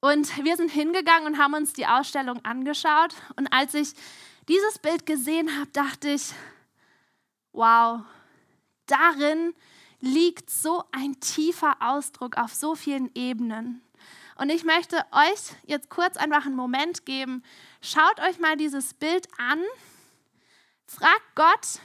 Und 0.00 0.44
wir 0.44 0.56
sind 0.56 0.70
hingegangen 0.70 1.26
und 1.26 1.38
haben 1.38 1.54
uns 1.54 1.72
die 1.72 1.86
Ausstellung 1.86 2.44
angeschaut. 2.44 3.14
Und 3.36 3.52
als 3.52 3.74
ich 3.74 3.94
dieses 4.48 4.78
Bild 4.78 5.06
gesehen 5.06 5.58
habe, 5.58 5.70
dachte 5.72 6.10
ich, 6.10 6.32
wow, 7.52 8.00
darin 8.86 9.54
liegt 10.00 10.50
so 10.50 10.84
ein 10.92 11.18
tiefer 11.20 11.76
Ausdruck 11.80 12.36
auf 12.36 12.54
so 12.54 12.74
vielen 12.74 13.10
Ebenen. 13.14 13.82
Und 14.36 14.50
ich 14.50 14.64
möchte 14.64 15.04
euch 15.10 15.56
jetzt 15.66 15.90
kurz 15.90 16.16
einfach 16.16 16.46
einen 16.46 16.54
Moment 16.54 17.04
geben. 17.04 17.42
Schaut 17.80 18.20
euch 18.20 18.38
mal 18.38 18.56
dieses 18.56 18.94
Bild 18.94 19.26
an. 19.38 19.60
Fragt 20.86 21.34
Gott, 21.34 21.80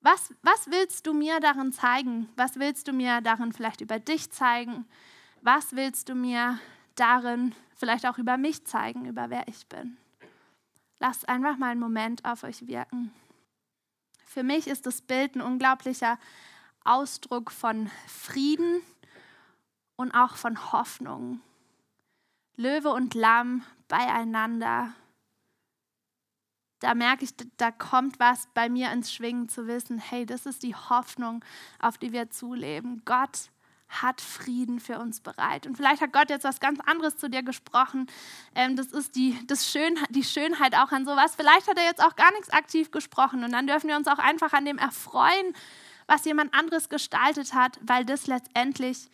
was, 0.00 0.32
was 0.42 0.70
willst 0.70 1.06
du 1.08 1.12
mir 1.12 1.40
darin 1.40 1.72
zeigen? 1.72 2.28
Was 2.36 2.60
willst 2.60 2.86
du 2.86 2.92
mir 2.92 3.20
darin 3.20 3.52
vielleicht 3.52 3.80
über 3.80 3.98
dich 3.98 4.30
zeigen? 4.30 4.86
Was 5.42 5.74
willst 5.74 6.08
du 6.08 6.14
mir 6.14 6.60
darin 6.94 7.54
vielleicht 7.74 8.06
auch 8.06 8.18
über 8.18 8.36
mich 8.36 8.64
zeigen, 8.64 9.04
über 9.06 9.30
wer 9.30 9.48
ich 9.48 9.66
bin? 9.66 9.96
Lasst 11.00 11.28
einfach 11.28 11.56
mal 11.56 11.70
einen 11.70 11.80
Moment 11.80 12.24
auf 12.24 12.44
euch 12.44 12.68
wirken. 12.68 13.12
Für 14.24 14.44
mich 14.44 14.68
ist 14.68 14.86
das 14.86 15.02
Bild 15.02 15.34
ein 15.34 15.40
unglaublicher 15.40 16.18
Ausdruck 16.86 17.50
von 17.50 17.90
Frieden 18.06 18.80
und 19.96 20.12
auch 20.12 20.36
von 20.36 20.72
Hoffnung. 20.72 21.40
Löwe 22.56 22.90
und 22.90 23.14
Lamm 23.14 23.62
beieinander. 23.88 24.92
Da 26.80 26.94
merke 26.94 27.24
ich, 27.24 27.30
da 27.56 27.70
kommt 27.70 28.20
was 28.20 28.48
bei 28.54 28.68
mir 28.68 28.92
ins 28.92 29.12
Schwingen 29.12 29.48
zu 29.48 29.66
wissen, 29.66 29.98
hey, 29.98 30.26
das 30.26 30.46
ist 30.46 30.62
die 30.62 30.74
Hoffnung, 30.74 31.44
auf 31.78 31.98
die 31.98 32.12
wir 32.12 32.30
zuleben. 32.30 33.02
Gott 33.04 33.50
hat 33.88 34.20
Frieden 34.20 34.80
für 34.80 34.98
uns 34.98 35.20
bereit. 35.20 35.66
Und 35.66 35.76
vielleicht 35.76 36.02
hat 36.02 36.12
Gott 36.12 36.28
jetzt 36.28 36.44
was 36.44 36.60
ganz 36.60 36.80
anderes 36.80 37.16
zu 37.16 37.30
dir 37.30 37.42
gesprochen. 37.42 38.06
Ähm, 38.54 38.76
das 38.76 38.88
ist 38.88 39.14
die, 39.16 39.38
das 39.46 39.70
Schön, 39.70 39.98
die 40.10 40.24
Schönheit 40.24 40.74
auch 40.74 40.92
an 40.92 41.04
sowas. 41.04 41.34
Vielleicht 41.36 41.68
hat 41.68 41.78
er 41.78 41.84
jetzt 41.84 42.02
auch 42.02 42.16
gar 42.16 42.32
nichts 42.32 42.50
aktiv 42.50 42.90
gesprochen. 42.90 43.44
Und 43.44 43.52
dann 43.52 43.66
dürfen 43.66 43.88
wir 43.88 43.96
uns 43.96 44.08
auch 44.08 44.18
einfach 44.18 44.52
an 44.52 44.64
dem 44.64 44.78
erfreuen, 44.78 45.54
was 46.06 46.24
jemand 46.24 46.54
anderes 46.54 46.88
gestaltet 46.88 47.54
hat, 47.54 47.78
weil 47.82 48.04
das 48.04 48.26
letztendlich 48.26 49.10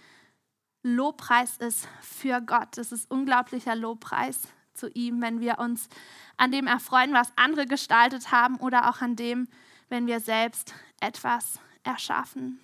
Lobpreis 0.82 1.57
ist 1.59 1.88
für 2.01 2.40
Gott. 2.40 2.76
Das 2.76 2.93
ist 2.93 3.11
unglaublicher 3.11 3.76
Lobpreis 3.76 4.49
zu 4.74 4.88
ihm, 4.90 5.20
wenn 5.22 5.40
wir 5.40 5.59
uns 5.59 5.88
an 6.36 6.51
dem 6.51 6.66
erfreuen, 6.66 7.12
was 7.12 7.32
andere 7.36 7.66
gestaltet 7.66 8.32
haben 8.32 8.57
oder 8.57 8.90
auch 8.90 9.01
an 9.01 9.16
dem, 9.16 9.49
wenn 9.88 10.07
wir 10.07 10.20
selbst 10.20 10.74
etwas 11.01 11.61
erschaffen. 11.84 12.59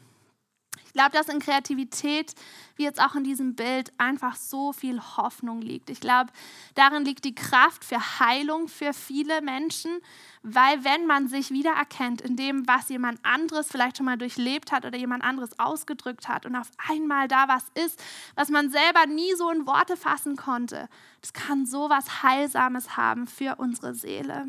Ich 0.98 1.00
glaube, 1.00 1.16
dass 1.16 1.32
in 1.32 1.38
Kreativität, 1.38 2.34
wie 2.74 2.82
jetzt 2.82 3.00
auch 3.00 3.14
in 3.14 3.22
diesem 3.22 3.54
Bild, 3.54 3.92
einfach 3.98 4.34
so 4.34 4.72
viel 4.72 5.00
Hoffnung 5.00 5.62
liegt. 5.62 5.90
Ich 5.90 6.00
glaube, 6.00 6.32
darin 6.74 7.04
liegt 7.04 7.24
die 7.24 7.36
Kraft 7.36 7.84
für 7.84 8.18
Heilung 8.18 8.66
für 8.66 8.92
viele 8.92 9.40
Menschen, 9.40 10.00
weil 10.42 10.82
wenn 10.82 11.06
man 11.06 11.28
sich 11.28 11.52
wiedererkennt 11.52 12.20
in 12.20 12.34
dem, 12.34 12.66
was 12.66 12.88
jemand 12.88 13.24
anderes 13.24 13.68
vielleicht 13.68 13.98
schon 13.98 14.06
mal 14.06 14.18
durchlebt 14.18 14.72
hat 14.72 14.84
oder 14.84 14.98
jemand 14.98 15.22
anderes 15.22 15.56
ausgedrückt 15.60 16.26
hat 16.26 16.46
und 16.46 16.56
auf 16.56 16.72
einmal 16.88 17.28
da 17.28 17.46
was 17.46 17.66
ist, 17.74 18.02
was 18.34 18.48
man 18.48 18.68
selber 18.68 19.06
nie 19.06 19.32
so 19.36 19.50
in 19.50 19.68
Worte 19.68 19.96
fassen 19.96 20.34
konnte, 20.34 20.88
das 21.20 21.32
kann 21.32 21.64
so 21.64 21.88
was 21.88 22.24
Heilsames 22.24 22.96
haben 22.96 23.28
für 23.28 23.54
unsere 23.60 23.94
Seele. 23.94 24.48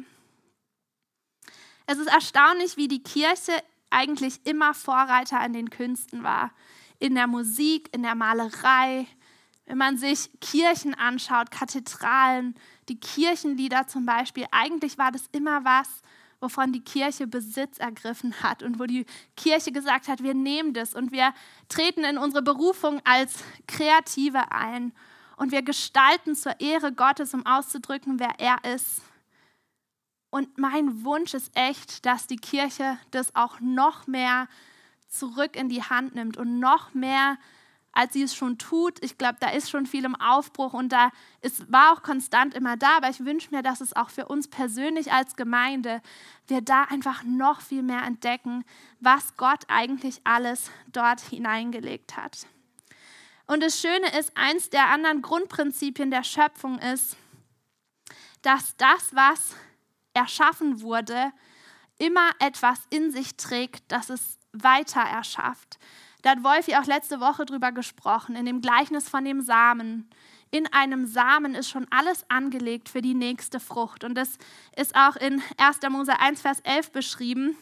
Es 1.85 1.99
ist 1.99 2.07
erstaunlich, 2.11 2.75
wie 2.75 2.87
die 2.87 3.03
Kirche 3.03 3.53
eigentlich 3.89 4.45
immer 4.45 4.73
Vorreiter 4.73 5.43
in 5.45 5.53
den 5.53 5.69
Künsten 5.69 6.23
war. 6.23 6.51
In 6.99 7.15
der 7.15 7.27
Musik, 7.27 7.89
in 7.93 8.03
der 8.03 8.15
Malerei. 8.15 9.07
Wenn 9.65 9.77
man 9.77 9.97
sich 9.97 10.29
Kirchen 10.41 10.95
anschaut, 10.95 11.51
Kathedralen, 11.51 12.55
die 12.89 12.99
Kirchenlieder 12.99 13.87
zum 13.87 14.05
Beispiel, 14.05 14.45
eigentlich 14.51 14.97
war 14.97 15.11
das 15.11 15.25
immer 15.31 15.63
was, 15.63 15.87
wovon 16.39 16.71
die 16.71 16.81
Kirche 16.81 17.27
Besitz 17.27 17.77
ergriffen 17.77 18.41
hat 18.41 18.63
und 18.63 18.79
wo 18.79 18.85
die 18.85 19.05
Kirche 19.35 19.71
gesagt 19.71 20.07
hat, 20.07 20.23
wir 20.23 20.33
nehmen 20.33 20.73
das 20.73 20.93
und 20.93 21.11
wir 21.11 21.33
treten 21.67 22.03
in 22.03 22.17
unsere 22.17 22.41
Berufung 22.41 23.01
als 23.03 23.43
Kreative 23.67 24.51
ein 24.51 24.93
und 25.37 25.51
wir 25.51 25.61
gestalten 25.61 26.35
zur 26.35 26.59
Ehre 26.59 26.91
Gottes, 26.91 27.33
um 27.33 27.45
auszudrücken, 27.45 28.19
wer 28.19 28.39
er 28.39 28.73
ist. 28.73 29.01
Und 30.29 30.57
mein 30.57 31.03
Wunsch 31.03 31.33
ist 31.33 31.51
echt, 31.55 32.05
dass 32.05 32.27
die 32.27 32.37
Kirche 32.37 32.97
das 33.11 33.35
auch 33.35 33.59
noch 33.59 34.05
mehr 34.07 34.47
zurück 35.07 35.55
in 35.55 35.69
die 35.69 35.81
Hand 35.81 36.13
nimmt 36.13 36.37
und 36.37 36.59
noch 36.59 36.93
mehr, 36.93 37.37
als 37.91 38.13
sie 38.13 38.21
es 38.21 38.35
schon 38.35 38.59
tut. 38.59 39.03
Ich 39.03 39.17
glaube, 39.17 39.37
da 39.39 39.49
ist 39.49 39.71
schon 39.71 39.87
viel 39.87 40.05
im 40.05 40.15
Aufbruch 40.15 40.73
und 40.73 40.89
da 40.89 41.09
ist, 41.41 41.71
war 41.71 41.93
auch 41.93 42.03
konstant 42.03 42.53
immer 42.53 42.77
da, 42.77 42.97
aber 42.97 43.09
ich 43.09 43.25
wünsche 43.25 43.49
mir, 43.49 43.63
dass 43.63 43.81
es 43.81 43.95
auch 43.95 44.11
für 44.11 44.27
uns 44.27 44.47
persönlich 44.47 45.11
als 45.11 45.35
Gemeinde, 45.35 46.01
wir 46.47 46.61
da 46.61 46.83
einfach 46.83 47.23
noch 47.23 47.61
viel 47.61 47.81
mehr 47.81 48.03
entdecken, 48.03 48.63
was 48.99 49.35
Gott 49.35 49.63
eigentlich 49.67 50.21
alles 50.23 50.69
dort 50.91 51.21
hineingelegt 51.21 52.15
hat. 52.15 52.45
Und 53.47 53.63
das 53.63 53.81
Schöne 53.81 54.15
ist, 54.19 54.31
eins 54.37 54.69
der 54.69 54.89
anderen 54.91 55.23
Grundprinzipien 55.23 56.11
der 56.11 56.23
Schöpfung 56.23 56.77
ist, 56.77 57.17
dass 58.43 58.77
das, 58.77 59.15
was 59.15 59.55
erschaffen 60.13 60.81
wurde, 60.81 61.31
immer 61.97 62.31
etwas 62.39 62.79
in 62.89 63.11
sich 63.11 63.35
trägt, 63.35 63.83
das 63.91 64.09
es 64.09 64.39
weiter 64.53 65.01
erschafft. 65.01 65.77
Da 66.21 66.31
hat 66.31 66.43
Wolfi 66.43 66.75
auch 66.75 66.85
letzte 66.85 67.19
Woche 67.19 67.45
drüber 67.45 67.71
gesprochen, 67.71 68.35
in 68.35 68.45
dem 68.45 68.61
Gleichnis 68.61 69.07
von 69.07 69.23
dem 69.23 69.41
Samen. 69.41 70.09
In 70.51 70.71
einem 70.73 71.05
Samen 71.05 71.55
ist 71.55 71.69
schon 71.69 71.87
alles 71.91 72.25
angelegt 72.29 72.89
für 72.89 73.01
die 73.01 73.13
nächste 73.13 73.59
Frucht. 73.59 74.03
Und 74.03 74.15
das 74.15 74.37
ist 74.75 74.95
auch 74.95 75.15
in 75.15 75.41
1. 75.57 75.79
Mose 75.89 76.19
1, 76.19 76.41
Vers 76.41 76.59
11 76.61 76.91
beschrieben. 76.91 77.55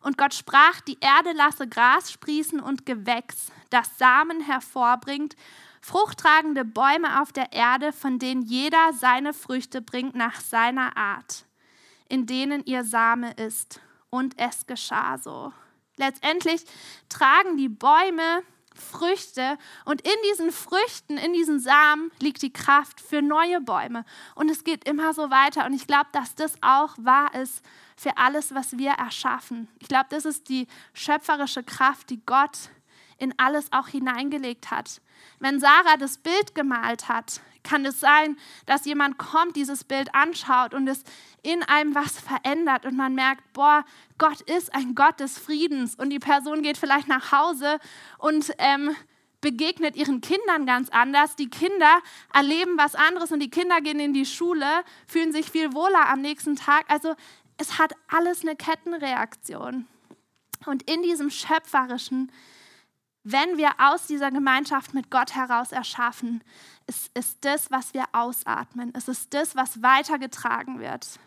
Und 0.00 0.16
Gott 0.16 0.34
sprach, 0.34 0.80
die 0.82 0.98
Erde 1.00 1.32
lasse 1.32 1.66
Gras 1.66 2.12
sprießen 2.12 2.60
und 2.60 2.86
Gewächs, 2.86 3.50
das 3.70 3.98
Samen 3.98 4.40
hervorbringt, 4.42 5.34
fruchttragende 5.80 6.64
Bäume 6.64 7.20
auf 7.20 7.32
der 7.32 7.52
Erde, 7.52 7.92
von 7.92 8.20
denen 8.20 8.42
jeder 8.42 8.92
seine 8.92 9.32
Früchte 9.32 9.82
bringt 9.82 10.14
nach 10.14 10.38
seiner 10.40 10.96
Art 10.96 11.47
in 12.08 12.26
denen 12.26 12.64
ihr 12.64 12.84
Same 12.84 13.32
ist. 13.32 13.80
Und 14.10 14.38
es 14.38 14.66
geschah 14.66 15.18
so. 15.18 15.52
Letztendlich 15.96 16.64
tragen 17.08 17.56
die 17.56 17.68
Bäume 17.68 18.42
Früchte 18.78 19.58
und 19.84 20.00
in 20.02 20.14
diesen 20.30 20.52
Früchten, 20.52 21.18
in 21.18 21.32
diesen 21.32 21.58
Samen 21.60 22.10
liegt 22.20 22.42
die 22.42 22.52
Kraft 22.52 23.00
für 23.00 23.20
neue 23.22 23.60
Bäume. 23.60 24.04
Und 24.34 24.50
es 24.50 24.64
geht 24.64 24.88
immer 24.88 25.12
so 25.12 25.30
weiter. 25.30 25.66
Und 25.66 25.74
ich 25.74 25.86
glaube, 25.86 26.08
dass 26.12 26.34
das 26.34 26.54
auch 26.62 26.94
wahr 26.98 27.34
ist 27.34 27.62
für 27.96 28.16
alles, 28.16 28.54
was 28.54 28.78
wir 28.78 28.92
erschaffen. 28.92 29.68
Ich 29.80 29.88
glaube, 29.88 30.06
das 30.10 30.24
ist 30.24 30.48
die 30.48 30.68
schöpferische 30.94 31.64
Kraft, 31.64 32.10
die 32.10 32.24
Gott 32.24 32.70
in 33.18 33.34
alles 33.36 33.72
auch 33.72 33.88
hineingelegt 33.88 34.70
hat. 34.70 35.00
Wenn 35.40 35.58
Sarah 35.58 35.96
das 35.96 36.18
Bild 36.18 36.54
gemalt 36.54 37.08
hat, 37.08 37.40
kann 37.68 37.84
es 37.84 38.00
sein, 38.00 38.36
dass 38.66 38.84
jemand 38.84 39.18
kommt, 39.18 39.56
dieses 39.56 39.84
Bild 39.84 40.14
anschaut 40.14 40.74
und 40.74 40.88
es 40.88 41.04
in 41.42 41.62
einem 41.62 41.94
was 41.94 42.18
verändert 42.18 42.86
und 42.86 42.96
man 42.96 43.14
merkt, 43.14 43.52
boah, 43.52 43.84
Gott 44.16 44.40
ist 44.42 44.74
ein 44.74 44.94
Gott 44.94 45.20
des 45.20 45.38
Friedens 45.38 45.94
und 45.94 46.10
die 46.10 46.18
Person 46.18 46.62
geht 46.62 46.78
vielleicht 46.78 47.08
nach 47.08 47.30
Hause 47.32 47.78
und 48.18 48.52
ähm, 48.58 48.96
begegnet 49.40 49.96
ihren 49.96 50.20
Kindern 50.20 50.66
ganz 50.66 50.88
anders. 50.88 51.36
Die 51.36 51.50
Kinder 51.50 52.00
erleben 52.32 52.76
was 52.76 52.94
anderes 52.94 53.30
und 53.32 53.40
die 53.40 53.50
Kinder 53.50 53.80
gehen 53.80 54.00
in 54.00 54.14
die 54.14 54.26
Schule, 54.26 54.66
fühlen 55.06 55.32
sich 55.32 55.50
viel 55.50 55.72
wohler 55.72 56.08
am 56.08 56.20
nächsten 56.20 56.56
Tag. 56.56 56.86
Also 56.88 57.14
es 57.58 57.78
hat 57.78 57.92
alles 58.08 58.42
eine 58.42 58.56
Kettenreaktion. 58.56 59.86
Und 60.66 60.90
in 60.90 61.02
diesem 61.02 61.30
schöpferischen 61.30 62.32
wenn 63.32 63.58
wir 63.58 63.72
aus 63.78 64.06
dieser 64.06 64.30
Gemeinschaft 64.30 64.94
mit 64.94 65.10
Gott 65.10 65.34
heraus 65.34 65.72
erschaffen, 65.72 66.42
ist, 66.86 67.10
ist 67.16 67.44
das, 67.44 67.70
was 67.70 67.92
wir 67.92 68.04
ausatmen. 68.12 68.92
Es 68.94 69.08
ist 69.08 69.34
das, 69.34 69.54
was 69.54 69.82
weitergetragen 69.82 70.80
wird. 70.80 71.18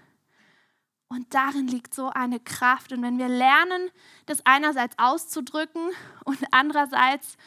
Und 1.08 1.34
darin 1.34 1.68
liegt 1.68 1.94
so 1.94 2.10
eine 2.10 2.40
Kraft. 2.40 2.92
Und 2.92 3.02
wenn 3.02 3.18
wir 3.18 3.28
lernen, 3.28 3.90
das 4.26 4.46
einerseits 4.46 4.98
auszudrücken 4.98 5.90
und 6.26 6.40
andererseits 6.52 7.38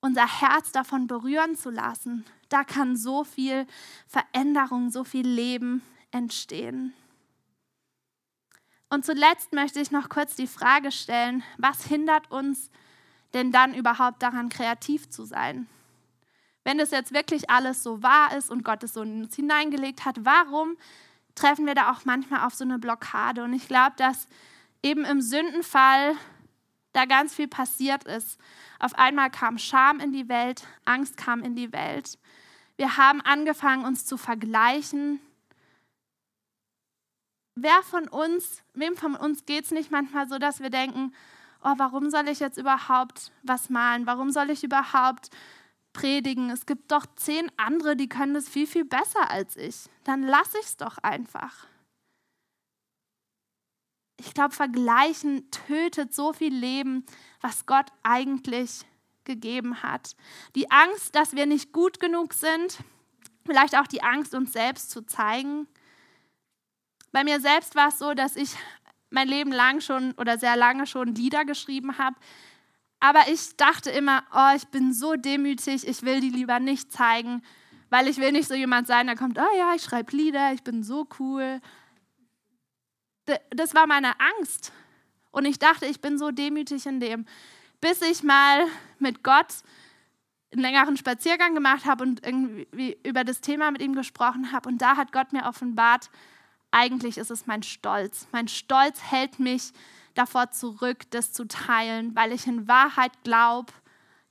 unser 0.00 0.40
Herz 0.40 0.72
davon 0.72 1.06
berühren 1.06 1.56
zu 1.56 1.70
lassen, 1.70 2.24
da 2.48 2.64
kann 2.64 2.96
so 2.96 3.24
viel 3.24 3.66
Veränderung, 4.06 4.90
so 4.90 5.04
viel 5.04 5.26
Leben 5.26 5.82
entstehen. 6.10 6.94
Und 8.88 9.04
zuletzt 9.04 9.52
möchte 9.52 9.80
ich 9.80 9.90
noch 9.90 10.08
kurz 10.08 10.34
die 10.34 10.46
Frage 10.46 10.90
stellen, 10.90 11.42
was 11.58 11.84
hindert 11.84 12.30
uns 12.30 12.70
denn 13.34 13.52
dann 13.52 13.74
überhaupt 13.74 14.22
daran 14.22 14.48
kreativ 14.48 15.08
zu 15.08 15.24
sein? 15.24 15.68
Wenn 16.64 16.78
das 16.78 16.90
jetzt 16.90 17.12
wirklich 17.12 17.48
alles 17.50 17.82
so 17.82 18.02
wahr 18.02 18.36
ist 18.36 18.50
und 18.50 18.64
Gott 18.64 18.82
es 18.84 18.92
so 18.92 19.02
in 19.02 19.24
uns 19.24 19.36
hineingelegt 19.36 20.04
hat, 20.04 20.24
warum 20.24 20.76
treffen 21.34 21.66
wir 21.66 21.74
da 21.74 21.90
auch 21.92 22.04
manchmal 22.04 22.46
auf 22.46 22.54
so 22.54 22.64
eine 22.64 22.78
Blockade? 22.78 23.42
Und 23.44 23.54
ich 23.54 23.66
glaube, 23.66 23.94
dass 23.96 24.28
eben 24.82 25.04
im 25.04 25.20
Sündenfall 25.20 26.14
da 26.92 27.04
ganz 27.04 27.34
viel 27.34 27.48
passiert 27.48 28.04
ist. 28.04 28.38
Auf 28.78 28.94
einmal 28.94 29.30
kam 29.30 29.58
Scham 29.58 30.00
in 30.00 30.12
die 30.12 30.28
Welt, 30.28 30.66
Angst 30.84 31.16
kam 31.16 31.42
in 31.42 31.54
die 31.54 31.72
Welt. 31.72 32.18
Wir 32.76 32.96
haben 32.96 33.20
angefangen, 33.20 33.84
uns 33.84 34.06
zu 34.06 34.16
vergleichen. 34.16 35.20
Wer 37.54 37.82
von 37.82 38.08
uns, 38.08 38.62
wem 38.74 38.96
von 38.96 39.14
uns 39.14 39.44
geht 39.44 39.66
es 39.66 39.70
nicht 39.70 39.90
manchmal 39.90 40.28
so, 40.28 40.38
dass 40.38 40.60
wir 40.60 40.70
denken, 40.70 41.12
oh, 41.62 41.74
warum 41.76 42.10
soll 42.10 42.28
ich 42.28 42.40
jetzt 42.40 42.58
überhaupt 42.58 43.32
was 43.42 43.70
malen? 43.70 44.06
Warum 44.06 44.30
soll 44.30 44.50
ich 44.50 44.64
überhaupt 44.64 45.30
predigen? 45.92 46.50
Es 46.50 46.66
gibt 46.66 46.90
doch 46.90 47.06
zehn 47.16 47.50
andere, 47.56 47.96
die 47.96 48.08
können 48.08 48.34
das 48.34 48.48
viel, 48.48 48.66
viel 48.66 48.84
besser 48.84 49.30
als 49.30 49.56
ich. 49.56 49.86
Dann 50.04 50.22
lasse 50.22 50.58
ich 50.58 50.66
es 50.66 50.76
doch 50.76 50.98
einfach. 50.98 51.66
Ich 54.18 54.34
glaube, 54.34 54.54
Vergleichen 54.54 55.50
tötet 55.50 56.14
so 56.14 56.32
viel 56.32 56.54
Leben, 56.54 57.06
was 57.40 57.64
Gott 57.64 57.86
eigentlich 58.02 58.84
gegeben 59.24 59.82
hat. 59.82 60.14
Die 60.54 60.70
Angst, 60.70 61.14
dass 61.14 61.34
wir 61.34 61.46
nicht 61.46 61.72
gut 61.72 62.00
genug 62.00 62.34
sind, 62.34 62.78
vielleicht 63.46 63.76
auch 63.76 63.86
die 63.86 64.02
Angst, 64.02 64.34
uns 64.34 64.52
selbst 64.52 64.90
zu 64.90 65.06
zeigen. 65.06 65.66
Bei 67.12 67.24
mir 67.24 67.40
selbst 67.40 67.74
war 67.74 67.88
es 67.88 67.98
so, 67.98 68.14
dass 68.14 68.36
ich 68.36 68.54
mein 69.10 69.28
Leben 69.28 69.52
lang 69.52 69.80
schon 69.80 70.12
oder 70.12 70.38
sehr 70.38 70.56
lange 70.56 70.86
schon 70.86 71.14
Lieder 71.14 71.44
geschrieben 71.44 71.98
habe. 71.98 72.16
Aber 73.00 73.28
ich 73.28 73.56
dachte 73.56 73.90
immer, 73.90 74.22
oh, 74.32 74.56
ich 74.56 74.66
bin 74.68 74.92
so 74.92 75.14
demütig, 75.14 75.86
ich 75.86 76.02
will 76.02 76.20
die 76.20 76.30
lieber 76.30 76.60
nicht 76.60 76.92
zeigen, 76.92 77.42
weil 77.88 78.08
ich 78.08 78.18
will 78.18 78.32
nicht 78.32 78.48
so 78.48 78.54
jemand 78.54 78.86
sein, 78.86 79.06
der 79.06 79.16
kommt, 79.16 79.38
oh 79.38 79.58
ja, 79.58 79.74
ich 79.74 79.82
schreibe 79.82 80.16
Lieder, 80.16 80.52
ich 80.52 80.62
bin 80.62 80.82
so 80.82 81.08
cool. 81.18 81.60
Das 83.50 83.74
war 83.74 83.86
meine 83.86 84.12
Angst. 84.20 84.72
Und 85.30 85.44
ich 85.44 85.58
dachte, 85.58 85.86
ich 85.86 86.00
bin 86.00 86.18
so 86.18 86.30
demütig 86.30 86.86
in 86.86 87.00
dem, 87.00 87.26
bis 87.80 88.02
ich 88.02 88.22
mal 88.22 88.66
mit 88.98 89.22
Gott 89.22 89.62
einen 90.52 90.62
längeren 90.62 90.96
Spaziergang 90.96 91.54
gemacht 91.54 91.84
habe 91.84 92.02
und 92.02 92.26
irgendwie 92.26 92.98
über 93.04 93.24
das 93.24 93.40
Thema 93.40 93.70
mit 93.70 93.80
ihm 93.82 93.94
gesprochen 93.94 94.52
habe. 94.52 94.68
Und 94.68 94.82
da 94.82 94.96
hat 94.96 95.12
Gott 95.12 95.32
mir 95.32 95.44
offenbart, 95.44 96.10
eigentlich 96.70 97.18
ist 97.18 97.30
es 97.30 97.46
mein 97.46 97.62
Stolz. 97.62 98.28
Mein 98.32 98.48
Stolz 98.48 99.02
hält 99.02 99.38
mich 99.38 99.72
davor 100.14 100.50
zurück, 100.50 101.10
das 101.10 101.32
zu 101.32 101.46
teilen, 101.46 102.14
weil 102.14 102.32
ich 102.32 102.46
in 102.46 102.68
Wahrheit 102.68 103.12
glaube, 103.24 103.72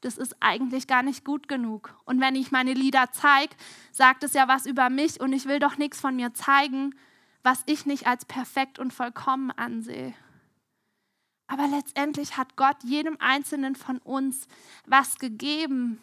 das 0.01 0.17
ist 0.17 0.35
eigentlich 0.39 0.87
gar 0.87 1.03
nicht 1.03 1.25
gut 1.25 1.47
genug. 1.47 1.93
Und 2.05 2.21
wenn 2.21 2.35
ich 2.35 2.51
meine 2.51 2.73
Lieder 2.73 3.11
zeige, 3.11 3.55
sagt 3.91 4.23
es 4.23 4.33
ja 4.33 4.47
was 4.47 4.65
über 4.65 4.89
mich 4.89 5.19
und 5.19 5.33
ich 5.33 5.45
will 5.45 5.59
doch 5.59 5.77
nichts 5.77 5.99
von 5.99 6.15
mir 6.15 6.33
zeigen, 6.33 6.95
was 7.43 7.63
ich 7.65 7.85
nicht 7.85 8.07
als 8.07 8.25
perfekt 8.25 8.79
und 8.79 8.93
vollkommen 8.93 9.51
ansehe. 9.51 10.13
Aber 11.47 11.67
letztendlich 11.67 12.37
hat 12.37 12.55
Gott 12.55 12.77
jedem 12.83 13.17
Einzelnen 13.19 13.75
von 13.75 13.97
uns 13.99 14.47
was 14.85 15.17
gegeben, 15.17 15.99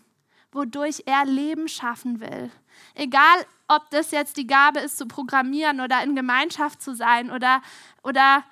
wodurch 0.56 1.02
er 1.06 1.24
Leben 1.24 1.68
schaffen 1.68 2.20
will. 2.20 2.50
Egal, 2.94 3.46
ob 3.68 3.88
das 3.90 4.10
jetzt 4.10 4.36
die 4.36 4.46
Gabe 4.46 4.80
ist, 4.80 4.98
zu 4.98 5.06
programmieren 5.06 5.80
oder 5.80 6.02
in 6.02 6.16
Gemeinschaft 6.16 6.82
zu 6.82 6.94
sein 6.94 7.30
oder, 7.30 7.62
oder 8.02 8.44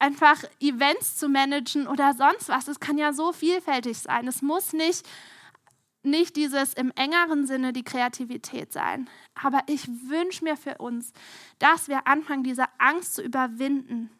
einfach 0.00 0.42
Events 0.60 1.16
zu 1.16 1.28
managen 1.28 1.86
oder 1.86 2.14
sonst 2.14 2.48
was. 2.48 2.66
Es 2.66 2.80
kann 2.80 2.98
ja 2.98 3.12
so 3.12 3.32
vielfältig 3.32 3.98
sein. 3.98 4.26
Es 4.26 4.42
muss 4.42 4.72
nicht, 4.72 5.06
nicht 6.02 6.36
dieses 6.36 6.74
im 6.74 6.90
engeren 6.96 7.46
Sinne 7.46 7.72
die 7.72 7.84
Kreativität 7.84 8.72
sein. 8.72 9.08
Aber 9.34 9.60
ich 9.66 9.86
wünsche 10.08 10.44
mir 10.44 10.56
für 10.56 10.78
uns, 10.78 11.12
dass 11.58 11.88
wir 11.88 12.06
anfangen, 12.06 12.42
diese 12.42 12.64
Angst 12.78 13.14
zu 13.14 13.22
überwinden, 13.22 14.10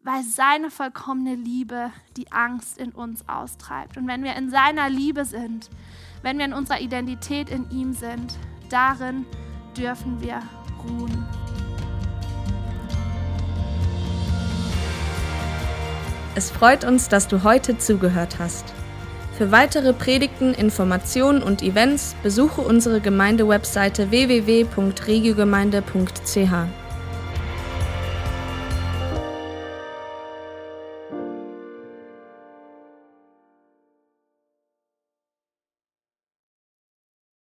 weil 0.00 0.22
seine 0.22 0.70
vollkommene 0.70 1.34
Liebe 1.34 1.92
die 2.16 2.30
Angst 2.30 2.78
in 2.78 2.92
uns 2.92 3.28
austreibt. 3.28 3.96
Und 3.96 4.06
wenn 4.06 4.22
wir 4.22 4.36
in 4.36 4.50
seiner 4.50 4.88
Liebe 4.88 5.24
sind, 5.24 5.70
wenn 6.22 6.38
wir 6.38 6.44
in 6.44 6.52
unserer 6.52 6.80
Identität 6.80 7.50
in 7.50 7.68
ihm 7.70 7.92
sind, 7.92 8.34
darin 8.68 9.26
dürfen 9.76 10.20
wir 10.20 10.42
ruhen. 10.82 11.24
Es 16.34 16.50
freut 16.50 16.84
uns, 16.84 17.08
dass 17.08 17.28
du 17.28 17.44
heute 17.44 17.78
zugehört 17.78 18.38
hast. 18.38 18.74
Für 19.38 19.52
weitere 19.52 19.92
Predigten, 19.92 20.54
Informationen 20.54 21.42
und 21.42 21.62
Events 21.62 22.16
besuche 22.22 22.60
unsere 22.60 23.00
Gemeindewebseite 23.00 24.10
www.regiogemeinde.ch. 24.10 26.85